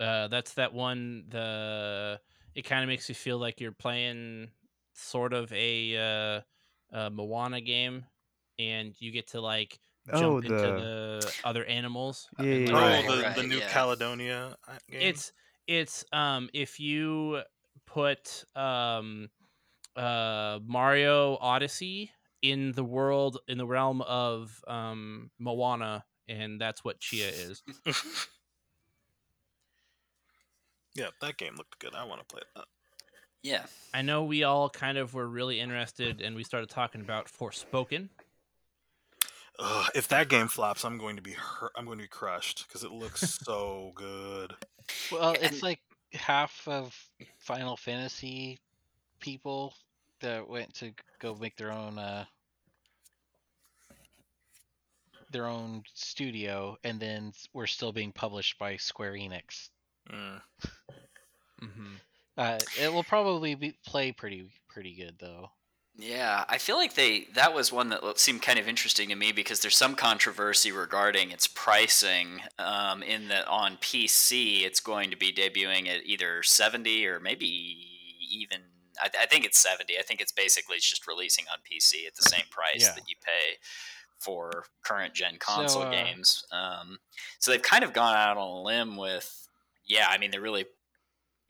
[0.00, 1.24] Uh, that's that one.
[1.28, 2.20] The
[2.54, 4.48] it kind of makes you feel like you're playing
[4.94, 6.40] sort of a uh,
[6.96, 8.04] uh, Moana game,
[8.58, 9.78] and you get to like
[10.10, 12.28] jump Oh, into the the other animals.
[12.38, 13.16] Yeah, and, yeah, Oh, like, yeah.
[13.16, 13.68] the, right, the New yeah.
[13.68, 15.00] Caledonia uh, game.
[15.02, 15.32] it's
[15.66, 17.42] it's um if you
[17.86, 19.30] put um
[19.96, 22.10] uh Mario Odyssey
[22.42, 27.62] in the world in the realm of um Moana and that's what Tchia is.
[30.94, 31.94] yeah, that game looked good.
[31.94, 32.64] I want to play that.
[33.42, 33.64] Yeah.
[33.92, 38.08] I know we all kind of were really interested and we started talking about Forspoken.
[39.58, 41.72] Ugh, if that game flops, I'm going to be hurt.
[41.76, 44.54] I'm going to be crushed because it looks so good.
[45.10, 45.80] Well, And- it's like
[46.12, 46.96] half of
[47.38, 48.60] Final Fantasy
[49.20, 49.74] people
[50.20, 52.24] that went to go make their own uh
[55.30, 59.70] their own studio and then s- we're still being published by Square Enix.
[60.12, 60.40] Mm.
[61.62, 61.94] Mm-hmm.
[62.36, 65.50] Uh it will probably be play pretty pretty good though.
[65.94, 69.30] Yeah, I feel like they that was one that seemed kind of interesting to me
[69.30, 72.40] because there's some controversy regarding its pricing.
[72.58, 77.46] Um, in that on PC, it's going to be debuting at either 70 or maybe
[78.30, 78.60] even
[79.02, 79.98] I, I think it's 70.
[79.98, 82.92] I think it's basically just releasing on PC at the same price Yeah.
[82.94, 83.58] that you pay
[84.18, 86.42] for current gen console uh, games.
[86.52, 86.98] Um,
[87.38, 89.46] so they've kind of gone out on a limb with,
[89.84, 90.64] yeah, I mean they're really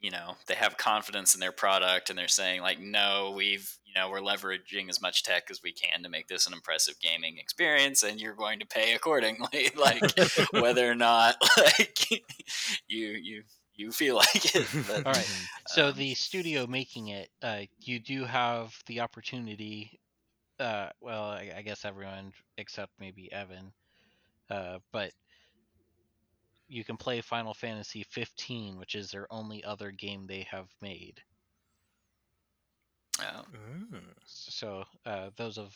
[0.03, 3.93] you know they have confidence in their product and they're saying like no we've you
[3.95, 7.37] know we're leveraging as much tech as we can to make this an impressive gaming
[7.39, 10.03] experience and you're going to pay accordingly like
[10.51, 12.05] whether or not like
[12.87, 13.43] you you
[13.75, 15.29] you feel like it but, All right.
[15.67, 19.99] So um, the studio making it, uh, you do have the opportunity.
[20.59, 23.73] Uh, well, I, I guess everyone except maybe Evan,
[24.49, 25.11] uh, but
[26.73, 31.21] you can play Final Fantasy 15, which is their only other game they have made.
[33.21, 34.15] oh, Mm.
[34.25, 35.75] So uh, those of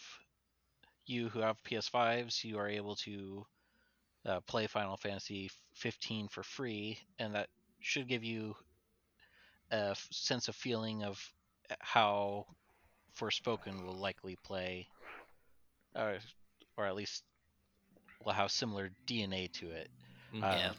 [1.06, 3.46] you who have PS5s, you are able to
[4.26, 7.50] uh, play Final Fantasy 15 for free, and that
[7.82, 8.56] should give you
[9.72, 11.22] a f- sense of feeling of
[11.72, 12.46] uh, how
[13.18, 14.90] Forspoken will likely play,
[15.96, 16.20] or,
[16.78, 17.24] or at least
[18.24, 19.90] will have similar DNA to it.
[20.34, 20.52] Mm-hmm.
[20.52, 20.74] Yeah.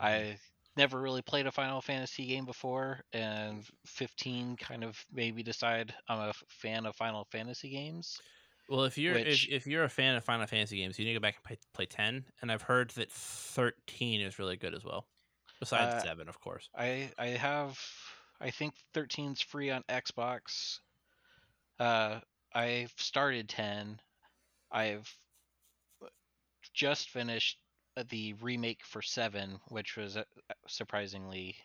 [0.00, 0.38] Um, I
[0.76, 5.94] never really played a Final Fantasy game before, and 15 kind of made me decide
[6.08, 8.18] I'm a fan of Final Fantasy games.
[8.68, 11.12] Well, if you're which- if, if you're a fan of Final Fantasy games, you need
[11.14, 12.24] to go back and play, play ten.
[12.42, 15.06] And I've heard that thirteen is really good as well,
[15.60, 16.68] besides Uh, seven, of course.
[16.74, 17.80] I I have
[18.40, 20.80] I think 13's free on Xbox.
[21.78, 22.20] Uh,
[22.52, 24.00] I've started 10.
[24.70, 25.10] I've
[26.74, 27.65] just finished uh,
[28.04, 30.24] the remake for 7, which was a
[30.68, 31.56] surprisingly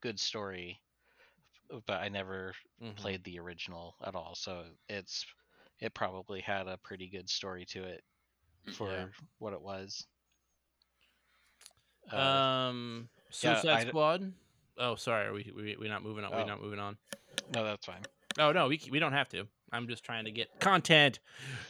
[0.00, 0.80] good story,
[1.86, 2.96] but I never Mhm.
[2.96, 4.34] played the original at all.
[4.34, 5.24] So it's
[5.80, 8.04] it probably had a pretty good story to it
[8.74, 9.08] for Yeah.
[9.38, 10.06] what it was.
[12.12, 13.08] Uh, Um,
[13.42, 14.32] yeah, Suicide d- Squad.
[14.76, 15.26] Oh, sorry.
[15.26, 16.32] Are we we we not moving on?
[16.32, 16.36] Oh.
[16.38, 16.98] We're not moving on.
[17.50, 18.02] no, that's fine.
[18.38, 19.48] Oh no, we we don't have to.
[19.72, 21.18] I'm just trying to get content,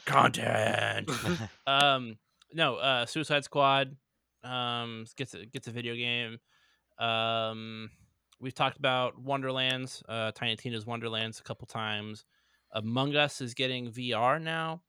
[0.04, 1.08] content.
[1.66, 2.18] um,
[2.54, 3.96] no, uh, Suicide Squad.
[4.42, 6.38] Um, gets a gets a video game.
[6.98, 7.90] Um,
[8.40, 12.24] we've talked about Wonderlands, uh, Tiny Tina's Wonderlands a couple times.
[12.72, 14.82] Among Us is getting VR now.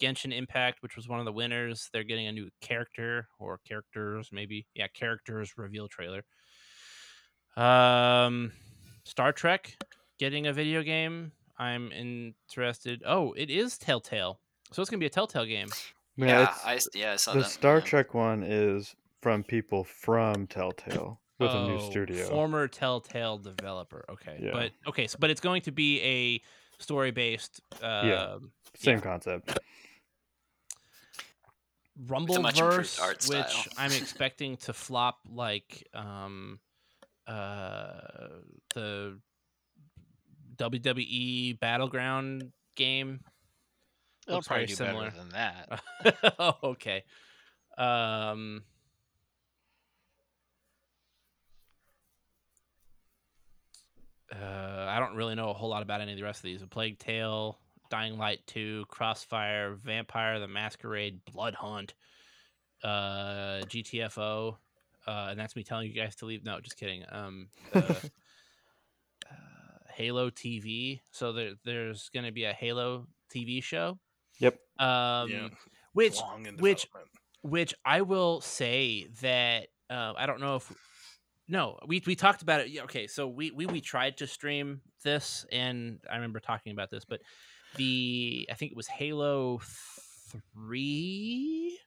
[0.00, 4.28] Genshin Impact, which was one of the winners, they're getting a new character or characters,
[4.32, 4.66] maybe.
[4.74, 6.24] Yeah, characters reveal trailer.
[7.56, 8.52] Um,
[9.04, 9.76] Star Trek
[10.18, 11.32] getting a video game.
[11.58, 13.02] I'm interested.
[13.06, 14.40] Oh, it is Telltale,
[14.72, 15.68] so it's gonna be a Telltale game.
[16.20, 17.50] Yeah, yeah, it's- I s- yeah I saw the that.
[17.50, 17.84] Star yeah.
[17.84, 22.26] Trek one is from people from Telltale with a new Oh, studio.
[22.28, 24.04] Former Telltale developer.
[24.08, 24.50] Okay, Yeah.
[24.52, 26.42] but okay, so, but it's going to be a
[26.82, 27.60] story based.
[27.82, 28.38] Uh,
[28.76, 29.00] Same yeah.
[29.02, 29.58] concept.
[31.96, 33.68] much improved Rumbleverse, which.
[33.76, 36.60] I'm expecting to flop like um,
[37.26, 38.00] uh,
[38.74, 39.18] the
[40.56, 43.20] WWE Battleground game.
[44.30, 45.10] It'll probably do similar.
[45.10, 46.34] better than that.
[46.38, 47.04] oh, okay.
[47.76, 48.62] Um,
[54.32, 56.62] uh, I don't really know a whole lot about any of the rest of these.
[56.62, 57.58] A Plague Tale,
[57.90, 61.94] Dying Light 2, Crossfire, Vampire the Masquerade, Blood Hunt,
[62.84, 64.56] uh, GTFO,
[65.06, 66.44] uh, and that's me telling you guys to leave.
[66.44, 67.04] No, just kidding.
[67.10, 68.02] Um, uh, uh,
[69.94, 71.00] Halo TV.
[71.10, 73.98] So there, there's going to be a Halo TV show.
[74.40, 74.58] Yep.
[74.78, 75.48] Um, Yeah.
[75.92, 76.86] which Long in which-
[77.42, 80.72] which I will say that uh, I don't know if
[81.48, 82.78] no we we talked about it.
[82.84, 87.04] Okay, so we we we tried to stream this, and I remember talking about this,
[87.06, 87.20] but
[87.76, 89.60] the I think it was Halo
[90.52, 91.78] three,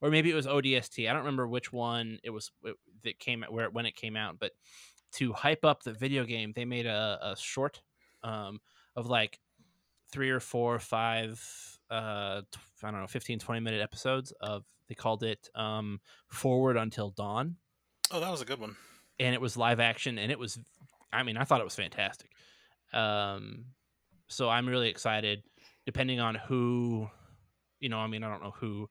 [0.00, 1.08] or maybe it was ODST.
[1.08, 4.16] I don't remember which one it was it- that came out where when it came
[4.16, 4.52] out, but
[5.12, 7.80] to hype up the video game, they made a, a short
[8.22, 8.60] um,
[8.94, 9.40] of like
[10.12, 11.40] three or four, or five,
[11.90, 12.42] uh,
[12.82, 17.56] I don't know, 15, 20 minute episodes of, they called it um, Forward Until Dawn.
[18.10, 18.76] Oh, that was a good one.
[19.18, 20.18] And it was live action.
[20.18, 20.58] And it was,
[21.12, 22.30] I mean, I thought it was fantastic.
[22.92, 23.66] Um,
[24.28, 25.42] so I'm really excited,
[25.86, 27.08] depending on who,
[27.80, 28.88] you know, I mean, I don't know who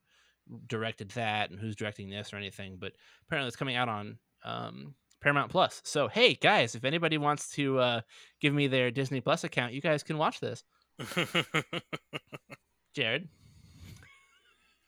[0.67, 2.93] directed that and who's directing this or anything, but
[3.25, 5.81] apparently it's coming out on um, Paramount Plus.
[5.83, 8.01] So, hey, guys, if anybody wants to uh,
[8.39, 10.63] give me their Disney Plus account, you guys can watch this.
[12.93, 13.27] Jared.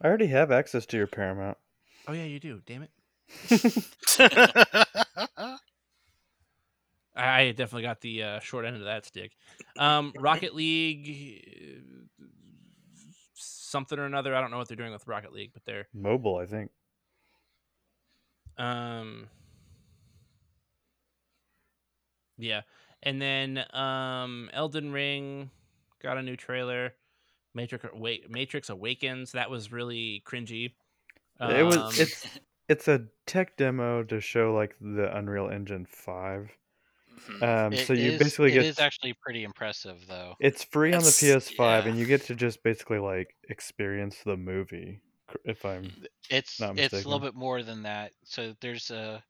[0.01, 1.57] I already have access to your Paramount.
[2.07, 2.61] Oh yeah, you do.
[2.65, 2.91] Damn it.
[5.37, 5.57] I
[7.15, 9.31] I definitely got the uh, short end of that stick.
[9.77, 11.83] Um, Rocket League,
[13.35, 14.35] something or another.
[14.35, 16.71] I don't know what they're doing with Rocket League, but they're Mobile, I think.
[18.57, 19.27] um,
[22.37, 22.61] yeah.
[23.03, 25.49] And then um, Elden Ring
[26.01, 26.93] got a new trailer.
[27.53, 29.31] Matrix Awake, Matrix Awakens.
[29.33, 30.73] That was really cringy.
[31.39, 31.77] it was.
[31.77, 32.27] Um, It's
[32.69, 36.51] it's a tech demo to show like the Unreal Engine Five.
[37.27, 37.43] Mhm.
[37.67, 40.35] Um, It so you is- basically get is actually pretty impressive though.
[40.39, 41.89] it's free on the PS5, yeah.
[41.89, 44.99] and you get to just basically like experience the movie.
[45.45, 45.91] If I'm
[46.29, 48.13] It's Not it's a little bit more than that.
[48.23, 49.23] So there's a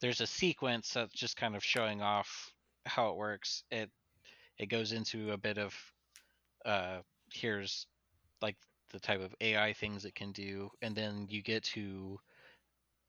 [0.00, 2.52] there's a sequence that's just kind of showing off
[2.86, 3.64] how it works.
[3.70, 3.90] It
[4.58, 5.74] it goes into a bit of
[6.64, 7.00] uh
[7.34, 7.86] here's
[8.42, 8.56] like
[8.90, 12.18] the type of AI things it can do, and then you get to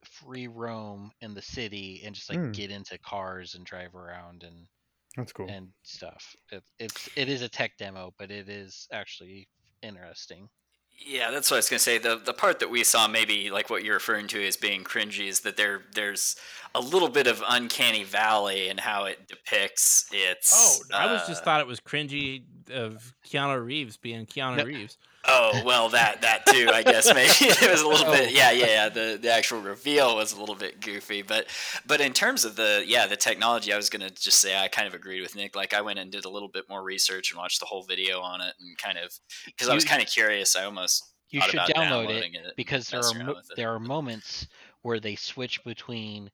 [0.05, 2.53] free roam in the city and just like Hmm.
[2.53, 4.67] get into cars and drive around and
[5.15, 5.55] that's cool.
[5.55, 6.35] and stuff.
[6.51, 9.49] It, it's it is a tech demo, but it is actually
[9.83, 10.49] interesting.
[10.97, 11.97] Yeah, that's what I was gonna say.
[11.97, 15.27] The the part that we saw, maybe like what you're referring to as being cringy,
[15.27, 16.35] is that there there's
[16.73, 20.51] a little bit of uncanny valley in how it depicts its.
[20.91, 24.63] Oh, I was just uh, thought it was cringy of Keanu Reeves being Keanu No.
[24.63, 24.97] Reeves.
[25.27, 26.69] Oh well, that that too.
[26.71, 28.29] I guess maybe it was a little bit.
[28.29, 28.31] Oh.
[28.31, 28.89] Yeah, yeah, yeah.
[28.89, 31.47] The the actual reveal was a little bit goofy, but
[31.85, 34.87] but in terms of the yeah the technology, I was gonna just say I kind
[34.87, 35.55] of agreed with Nick.
[35.55, 38.21] Like I went and did a little bit more research and watched the whole video
[38.21, 39.11] on it, and kind of
[39.45, 40.55] because I was kind of curious.
[40.55, 44.47] I almost You should download it it because there are mo- there are moments
[44.81, 46.29] where they switch between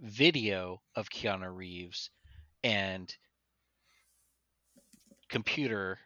[0.00, 2.10] video of Keanu Reeves
[2.64, 3.14] and
[5.28, 5.98] computer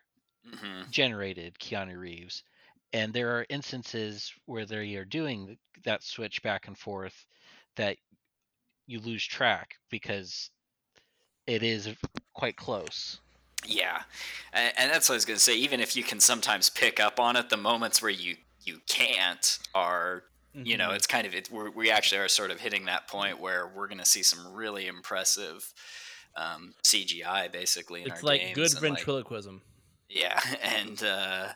[0.55, 2.43] hmm generated Keanu Reeves,
[2.93, 7.27] and there are instances where they are doing that switch back and forth
[7.77, 7.97] that
[8.87, 10.51] you lose track because
[11.47, 11.95] it is
[12.35, 13.21] quite close.
[13.67, 14.03] Yeah,
[14.53, 15.57] and, and that's what I was gonna say.
[15.57, 19.59] Even if you can sometimes pick up on it, the moments where you you can't
[19.75, 20.25] are
[20.65, 20.97] you know Mhm.
[20.97, 23.87] it's kind of it we're, we actually are sort of hitting that point where we're
[23.87, 25.73] going to see some really impressive
[26.37, 29.63] um, cgi basically in it's our like games good and, like- ventriloquism.
[30.09, 31.49] Yeah and uh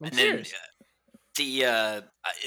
[0.00, 0.44] and then uh,
[1.36, 2.00] the uh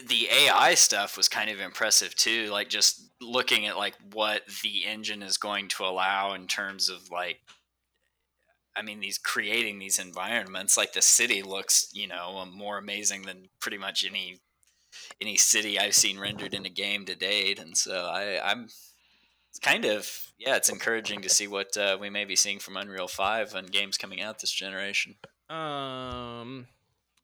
[0.07, 4.85] the ai stuff was kind of impressive too like just looking at like what the
[4.85, 7.39] engine is going to allow in terms of like
[8.75, 13.21] I mean, these creating these environments, like the city looks, you know, um, more amazing
[13.21, 14.39] than pretty much any
[15.21, 17.59] any city I've seen rendered in a game to date.
[17.59, 18.67] And so I, I'm
[19.55, 22.75] it's kind of yeah, it's encouraging to see what uh, we may be seeing from
[22.75, 25.15] Unreal Five on games coming out this generation.
[25.49, 26.67] Um,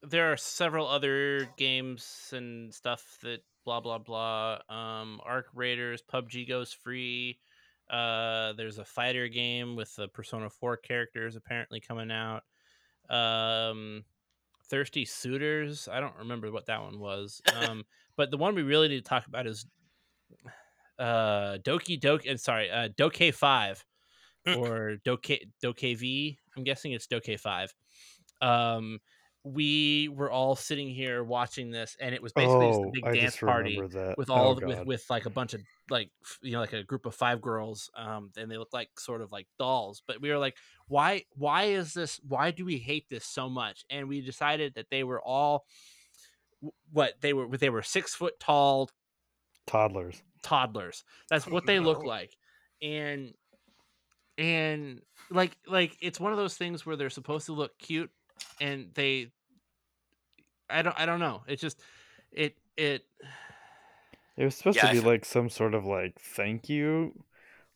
[0.02, 4.60] there are several other games and stuff that blah blah blah.
[4.70, 7.38] Um, Arc Raiders, PUBG goes free.
[7.90, 12.44] Uh, there's a fighter game with the Persona Four characters apparently coming out.
[13.10, 14.06] Um,
[14.70, 15.90] Thirsty Suitors.
[15.92, 17.42] I don't remember what that one was.
[17.62, 17.84] Um,
[18.16, 19.66] but the one we really need to talk about is
[21.02, 22.30] uh Doki Doki.
[22.30, 23.84] And sorry, uh, Doke Five
[24.48, 26.38] or Doke Doke V.
[26.56, 27.74] I'm guessing it's Doke Five.
[28.42, 29.00] Um,
[29.44, 33.06] we were all sitting here watching this, and it was basically just a oh, big
[33.06, 36.12] I dance party with Oh, all with with like a bunch of like
[36.44, 39.32] you know like a group of five girls um and they look like sort of
[39.34, 40.56] like dolls but we were like
[40.88, 44.86] why why is this why do we hate this so much and we decided that
[44.90, 45.66] they were all
[46.94, 48.90] what they were they were six foot tall
[49.68, 50.22] toddlers.
[50.44, 52.36] Toddlers that's Oh, what they look like
[52.82, 53.34] and
[54.38, 58.10] and like like it's one of those things where they're supposed to look cute
[58.60, 59.28] and they
[60.70, 61.80] i don't i don't know it just
[62.32, 63.04] it it
[64.36, 67.24] It was supposed Yeah, to be f- like some sort of like thank you,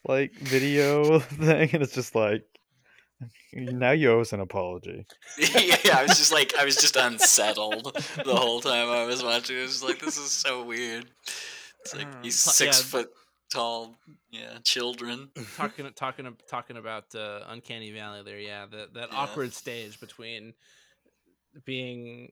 [0.06, 2.46] like video thing, and it's just like
[3.54, 5.06] now you owe us an apology.
[5.38, 7.94] yeah, I was just like, I was just unsettled
[8.24, 9.58] the whole time I was watching.
[9.58, 11.06] It was like, this is so weird.
[11.86, 12.84] It's like Uh, these six yeah.
[12.86, 13.12] foot
[13.52, 13.96] tall,
[14.32, 15.30] yeah, children.
[15.56, 19.18] talking talking talking about uh, uncanny valley there yeah that that Yeah.
[19.18, 20.54] awkward stage between
[21.64, 22.32] being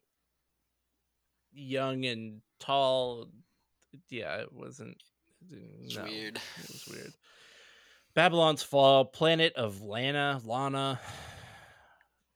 [1.53, 3.29] young and tall
[4.09, 4.97] yeah it wasn't
[5.51, 6.37] It's no, weird.
[6.37, 7.13] it was weird
[8.15, 10.99] babylon's fall planet of lana lana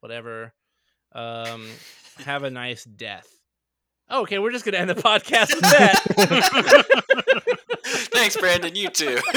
[0.02, 0.54] whatever
[1.14, 1.68] um
[2.20, 3.28] have a nice death
[4.12, 7.08] okay we're just gonna end the podcast with that
[8.18, 8.76] Thanks, Brandon.
[8.76, 9.20] You too.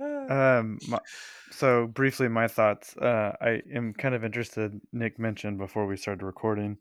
[0.00, 0.98] Um, my,
[1.50, 2.96] so briefly, my thoughts.
[2.96, 4.80] Uh, I am kind of interested.
[4.92, 6.78] Nick mentioned before we started recording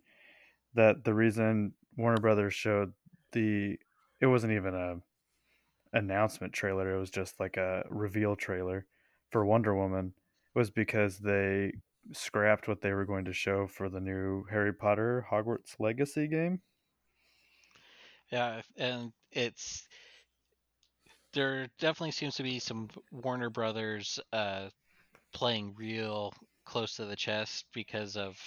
[0.73, 2.91] that the reason Warner Brothers showed
[3.31, 3.77] the
[4.19, 6.95] it wasn't even a announcement trailer.
[6.95, 8.87] It was just like a reveal trailer
[9.29, 10.13] for Wonder Woman
[10.55, 11.73] was because they
[12.11, 16.61] scrapped what they were going to show for the new Harry Potter Hogwarts Legacy game.
[18.31, 19.87] Yeah, and it's
[21.33, 24.69] there definitely seems to be some Warner Brothers uh,
[25.33, 26.33] playing real
[26.65, 28.37] close to the chest because of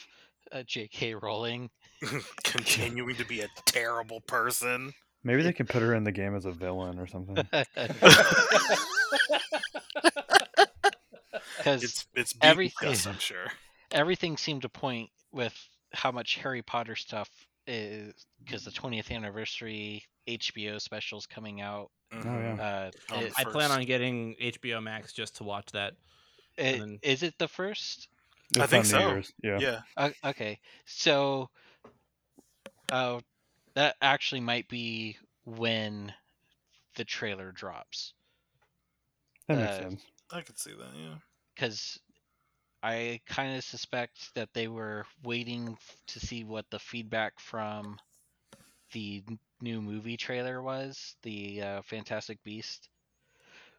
[0.52, 1.14] uh, J.K.
[1.14, 1.70] Rowling.
[2.44, 4.92] Continuing to be a terrible person.
[5.24, 7.36] Maybe they can put her in the game as a villain or something.
[11.66, 13.46] Because It's it's everything- us, I'm sure.
[13.90, 15.52] everything seemed to point with
[15.92, 17.28] how much Harry Potter stuff
[17.66, 18.14] is
[18.44, 21.90] because the 20th anniversary HBO specials coming out.
[22.12, 22.56] Oh, Mhm.
[22.56, 22.64] yeah.
[23.12, 25.94] Uh, it- i plan on getting hbo max just to watch that
[26.56, 28.06] it- then- is it the first?
[28.60, 29.00] I think so.
[29.00, 29.58] Year's, Yeah.
[29.58, 29.80] Yeah.
[29.96, 31.50] Uh, okay, so
[32.92, 33.18] uh,
[33.74, 36.14] that actually might be when
[36.94, 38.12] the trailer drops
[39.48, 40.02] That makes Uh, sense.
[40.30, 41.16] I could see that, yeah.
[41.57, 41.98] Because
[42.82, 45.78] I kind of suspect that they were waiting
[46.09, 47.98] to see what the feedback from
[48.92, 49.24] the
[49.61, 52.88] new movie trailer was, the uh, Fantastic Beast,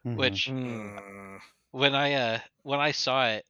[0.05, 0.13] Mhm.
[0.13, 1.39] which Mm.
[1.71, 3.45] when I uh when I saw it,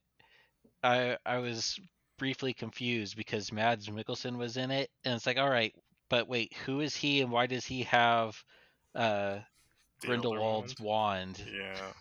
[0.82, 1.78] I I was
[2.18, 5.74] briefly confused because Mads Mikkelsen was in it, and it's like, all right,
[6.10, 8.42] but wait, who is he, and why does he have
[8.94, 9.38] uh
[10.00, 10.78] Grindelwald's wand?
[10.78, 11.42] Wand.
[11.44, 11.92] Yeah.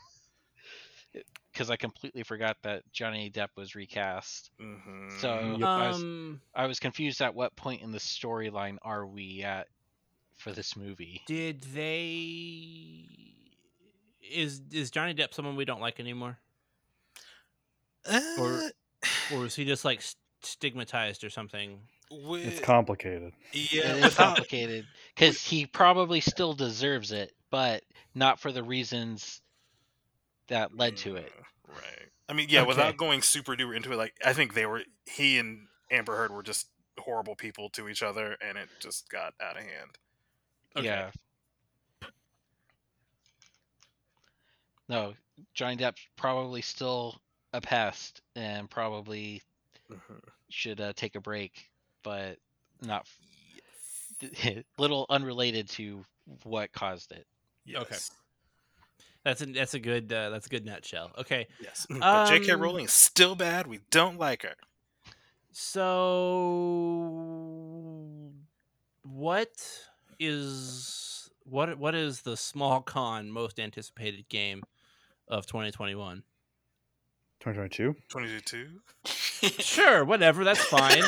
[1.58, 4.52] Because I completely forgot that Johnny Depp was recast.
[4.60, 9.08] hmm So I was um I was confused at what point in the storyline are
[9.08, 9.68] we at
[10.36, 11.20] for this movie.
[11.26, 13.08] Did they?
[14.22, 16.38] Is is Johnny Depp someone we don't like anymore,
[18.38, 18.70] or Uh,
[19.32, 20.04] or is he just like
[20.44, 21.80] stigmatized or something?
[22.12, 23.34] with, It's complicated.
[23.52, 24.86] yeah, it is complicated
[25.16, 27.84] because he probably still deserves it, but
[28.14, 29.42] not for the reasons
[30.48, 31.32] that led to it.
[31.38, 32.10] Uh, Right.
[32.30, 32.70] I mean, yeah, Okay.
[32.70, 36.32] without going super duper into it, like I think they were he and Amber Heard
[36.32, 36.68] were just
[36.98, 39.98] horrible people to each other, and it just got out of hand.
[40.78, 40.86] Okay.
[40.86, 41.12] Yeah.
[44.90, 45.14] No,
[45.54, 47.20] Johnny Depp's probably still
[47.54, 49.42] a pest and probably
[50.50, 51.70] should uh, take a break,
[52.04, 52.38] but
[52.82, 53.06] not
[54.22, 56.04] f- little unrelated to
[56.44, 57.26] what caused it.
[57.66, 58.12] Yes.
[59.28, 61.12] That's a that's a good uh, that's a good nutshell.
[61.18, 61.86] Okay, Yes.
[61.90, 62.54] But J.K.
[62.54, 63.68] Um, Rowling is still bad.
[63.68, 64.56] We don't like her.
[65.52, 65.92] so
[69.04, 69.50] what
[70.18, 74.64] is what what is the small con most anticipated game
[75.28, 76.24] of 2021?
[77.40, 77.96] 2022.
[78.10, 78.68] 22.
[79.60, 81.02] Sure, whatever, that's fine.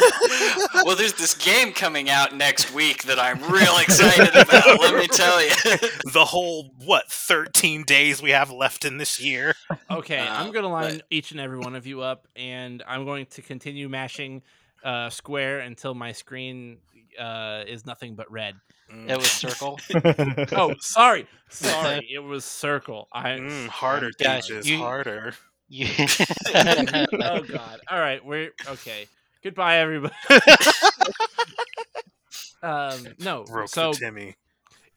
[0.85, 4.79] well, there's this game coming out next week that I'm real excited about.
[4.79, 5.49] let me tell you.
[6.13, 9.55] the whole what 13 days we have left in this year.
[9.89, 12.83] Okay, I'm Uh, going to line but- each and every one of you up, and
[12.87, 14.43] I'm going to continue mashing
[14.83, 16.77] uh, square until my screen
[17.19, 18.55] uh, is nothing but red.
[18.93, 19.09] Mm.
[19.09, 19.79] It was Circle.
[20.57, 23.07] Oh, sorry, sorry, it was circle.
[23.11, 25.33] I Mm, harder Yeah, teaches you- harder.
[25.69, 25.87] You-
[26.55, 27.79] oh god.
[27.89, 29.07] All right, we're okay.
[29.43, 30.13] Goodbye, everybody.
[32.63, 34.35] um, no, Broke so for Timmy.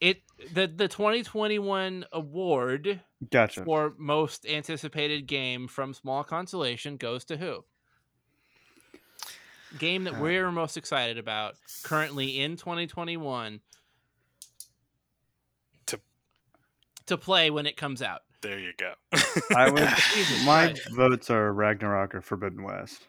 [0.00, 3.00] it the the 2021 award
[3.30, 3.64] gotcha.
[3.64, 7.64] for most anticipated game from small consolation goes to who?
[9.78, 13.60] Game that Uh, we're most excited about currently in 2021
[15.86, 16.00] To-
[17.06, 18.22] to play when it comes out.
[18.42, 18.92] There you go.
[19.56, 19.82] I would.
[20.44, 20.90] My Christ.
[20.90, 23.06] votes are Ragnarok or Forbidden West.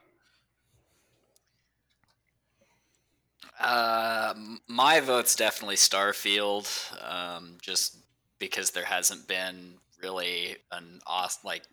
[3.60, 4.34] Uh,
[4.68, 6.68] my vote's definitely Starfield,
[7.04, 7.98] um, just
[8.40, 11.64] because there hasn't been really an awesome like.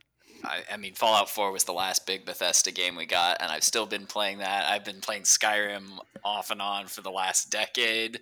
[0.45, 3.65] I, I mean, Fallout 4 was the last big Bethesda game we got, and I've
[3.65, 4.71] still been playing that.
[4.71, 8.21] I've been playing Skyrim off and on for the last decade.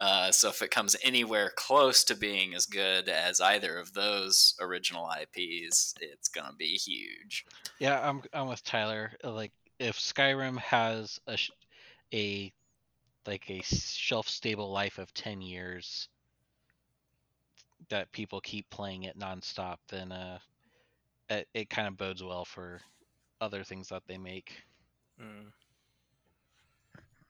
[0.00, 4.54] Uh, so if it comes anywhere close to being as good as either of those
[4.60, 7.44] original IPs, it's gonna be huge.
[7.78, 9.12] yeah, I'm I'm with Tyler.
[9.24, 11.38] Uh, Like if Skyrim has a
[12.12, 12.52] a
[13.26, 16.08] like a shelf stable life of 10 years
[17.88, 20.38] that people keep playing it nonstop, then uh
[21.30, 22.80] it, it kind of bodes well for
[23.40, 24.64] other things that they make.
[25.20, 25.52] Mm.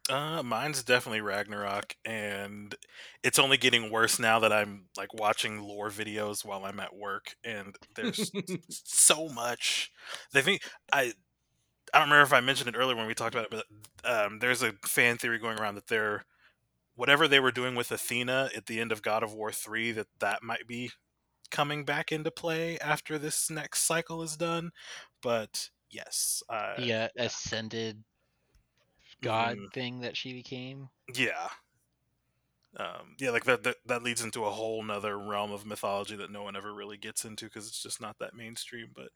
[0.09, 2.75] Uh, mine's definitely Ragnarok, and
[3.23, 7.37] it's only getting worse now that I'm like watching lore videos while I'm at work,
[7.45, 8.33] and there's
[8.71, 9.93] so much.
[10.33, 11.13] They think I.
[11.93, 13.65] I don't remember if I mentioned it earlier when we talked about it,
[14.05, 16.25] but um, there's a fan theory going around that they're
[16.95, 20.07] whatever they were doing with Athena at the end of God of War three that
[20.21, 20.93] that might be
[21.51, 24.73] coming back into play after this next cycle is done.
[25.23, 28.05] But yes, uh, The uh, ascended
[29.23, 29.73] god Mhm.
[29.73, 30.91] thing that she became.
[31.15, 31.51] Yeah.
[32.77, 36.31] Um, yeah, like that, that that leads into a whole nother realm of mythology that
[36.31, 38.91] no one ever really gets into because it's just not that mainstream.
[38.95, 39.11] But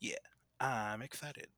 [0.00, 0.16] yeah,
[0.60, 1.48] I'm excited.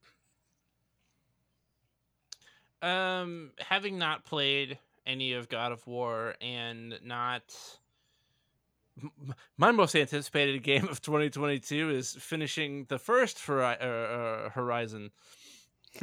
[2.82, 7.83] Um, having not played any of God of War and not m- m-
[9.56, 15.10] my most anticipated game of 2022 is finishing the first Hori- uh, uh, Horizon.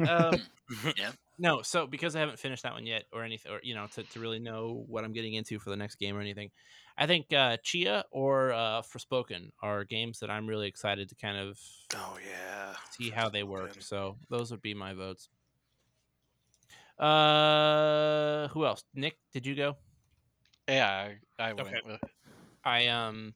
[0.06, 0.42] Um,
[0.96, 1.12] Yeah.
[1.38, 4.04] no, so because I haven't finished that one yet, or anything, or you know, to,
[4.04, 6.50] to really know what I'm getting into for the next game or anything,
[6.96, 11.36] I think uh, Tchia or uh, Forspoken are games that I'm really excited to kind
[11.36, 11.58] of
[11.94, 13.72] oh yeah, see how they work.
[13.72, 13.82] Forspoken.
[13.82, 15.28] So those would be my votes.
[16.98, 18.84] Uh, who else?
[18.94, 19.76] Nick, did you go?
[20.68, 20.88] Yeah,
[21.38, 21.80] I, I went Okay.
[21.84, 22.00] with
[22.64, 23.34] I um,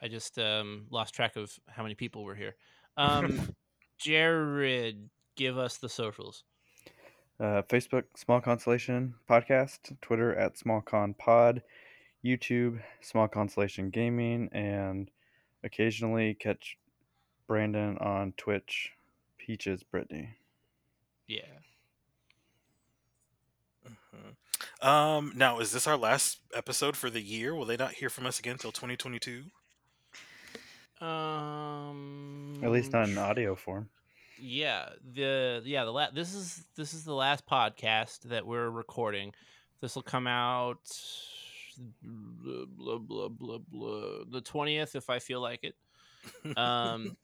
[0.00, 2.56] I just um lost track of how many people were here.
[2.96, 3.54] Um,
[3.98, 6.44] Jared, give us the socials.
[7.38, 11.62] Uh, Facebook, Small Consolation Podcast, Twitter at Small Con Pod,
[12.24, 15.10] YouTube, Small Consolation Gaming, and
[15.62, 16.78] occasionally catch
[17.46, 18.92] Brandon on Twitch,
[19.38, 20.30] Peaches Brittany.
[21.26, 21.42] Yeah.
[24.82, 27.54] Um, now is this our last episode for the year?
[27.54, 29.44] Will they not hear from us again until 2022?
[31.00, 32.60] Um.
[32.62, 33.88] At least not in audio form.
[34.38, 34.90] Yeah.
[35.14, 39.32] The yeah the la- this is this is the last podcast that we're recording.
[39.80, 40.78] This will come out
[42.02, 45.74] blah blah blah blah, blah the twentieth if I feel like it.
[46.56, 47.16] Um,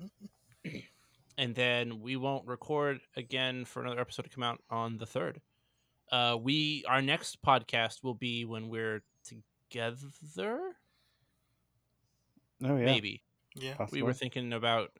[1.38, 5.40] and then we won't record again for another episode to come out on the third.
[6.12, 9.96] Uh, we our next podcast will be when we're together,
[12.64, 12.84] Oh, yeah.
[12.84, 13.22] maybe.
[13.56, 13.74] Yeah.
[13.74, 14.02] Possibly.
[14.02, 14.90] We were thinking about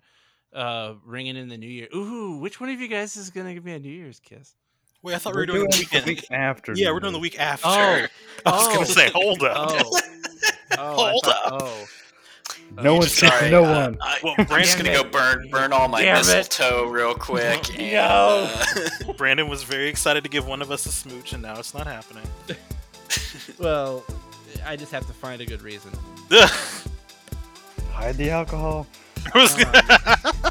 [0.55, 1.89] uh ringing in the new year.
[1.95, 4.55] Ooh, which one of you guys is gonna give me a New Year's kiss?
[5.03, 6.05] Wait, I thought We're we were doing the weekend.
[6.07, 6.73] the week after.
[6.75, 7.69] yeah, we're doing the week after.
[7.69, 7.71] Oh,
[8.47, 8.75] I was oh.
[8.75, 9.57] gonna say, hold up.
[9.59, 10.01] Oh,
[10.79, 11.63] oh Hold thought- up.
[11.63, 11.85] Oh,
[12.81, 13.99] No one's Sorry, no uh, one.
[14.01, 16.59] I, Well, I'm just gonna go burn burn all my Damn it.
[16.89, 17.71] real quick.
[17.79, 21.59] And, uh, Brandon was very excited to give one of us a smooch, and now
[21.59, 22.25] it's not happening.
[23.59, 24.05] well,
[24.65, 25.91] I just have to find a good reason.
[27.93, 28.87] Hide the alcohol.
[29.35, 30.43] I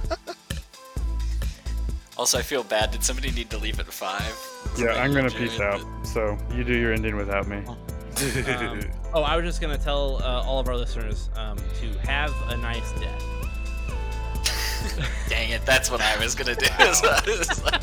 [2.18, 2.92] also, I feel bad.
[2.92, 4.38] Did somebody need to leave at five?
[4.78, 5.82] Yeah, I'm gonna peace out.
[6.04, 7.64] So you do your ending without me.
[8.48, 8.80] Um,
[9.14, 12.58] oh, I was just gonna tell uh, all of our listeners um, to have a
[12.58, 13.10] nice day.
[13.88, 16.66] but- Dang it, that's what I was gonna do.
[16.94, 17.82] So was like-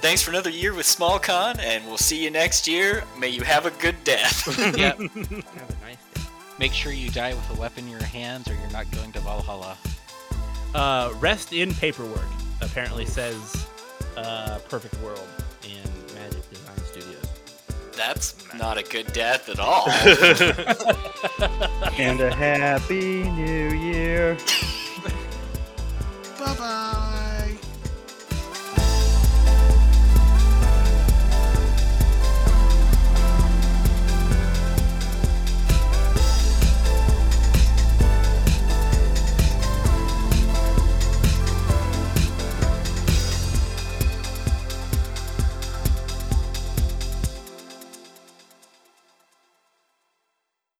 [0.00, 3.04] Thanks for another year with SmallCon, and we'll see you next year.
[3.18, 4.48] May you have a good death.
[4.76, 4.98] Yep.
[4.98, 6.20] Have a nice day.
[6.58, 9.20] Make sure you die with a weapon in your hands, or you're not going to
[9.20, 9.76] Valhalla.
[10.74, 12.18] Uh, rest in paperwork.
[12.60, 13.68] Apparently says
[14.16, 15.26] uh, Perfect World
[17.96, 19.88] That's not a good death at all.
[21.98, 24.34] And a happy new year.
[26.38, 27.11] Bye bye.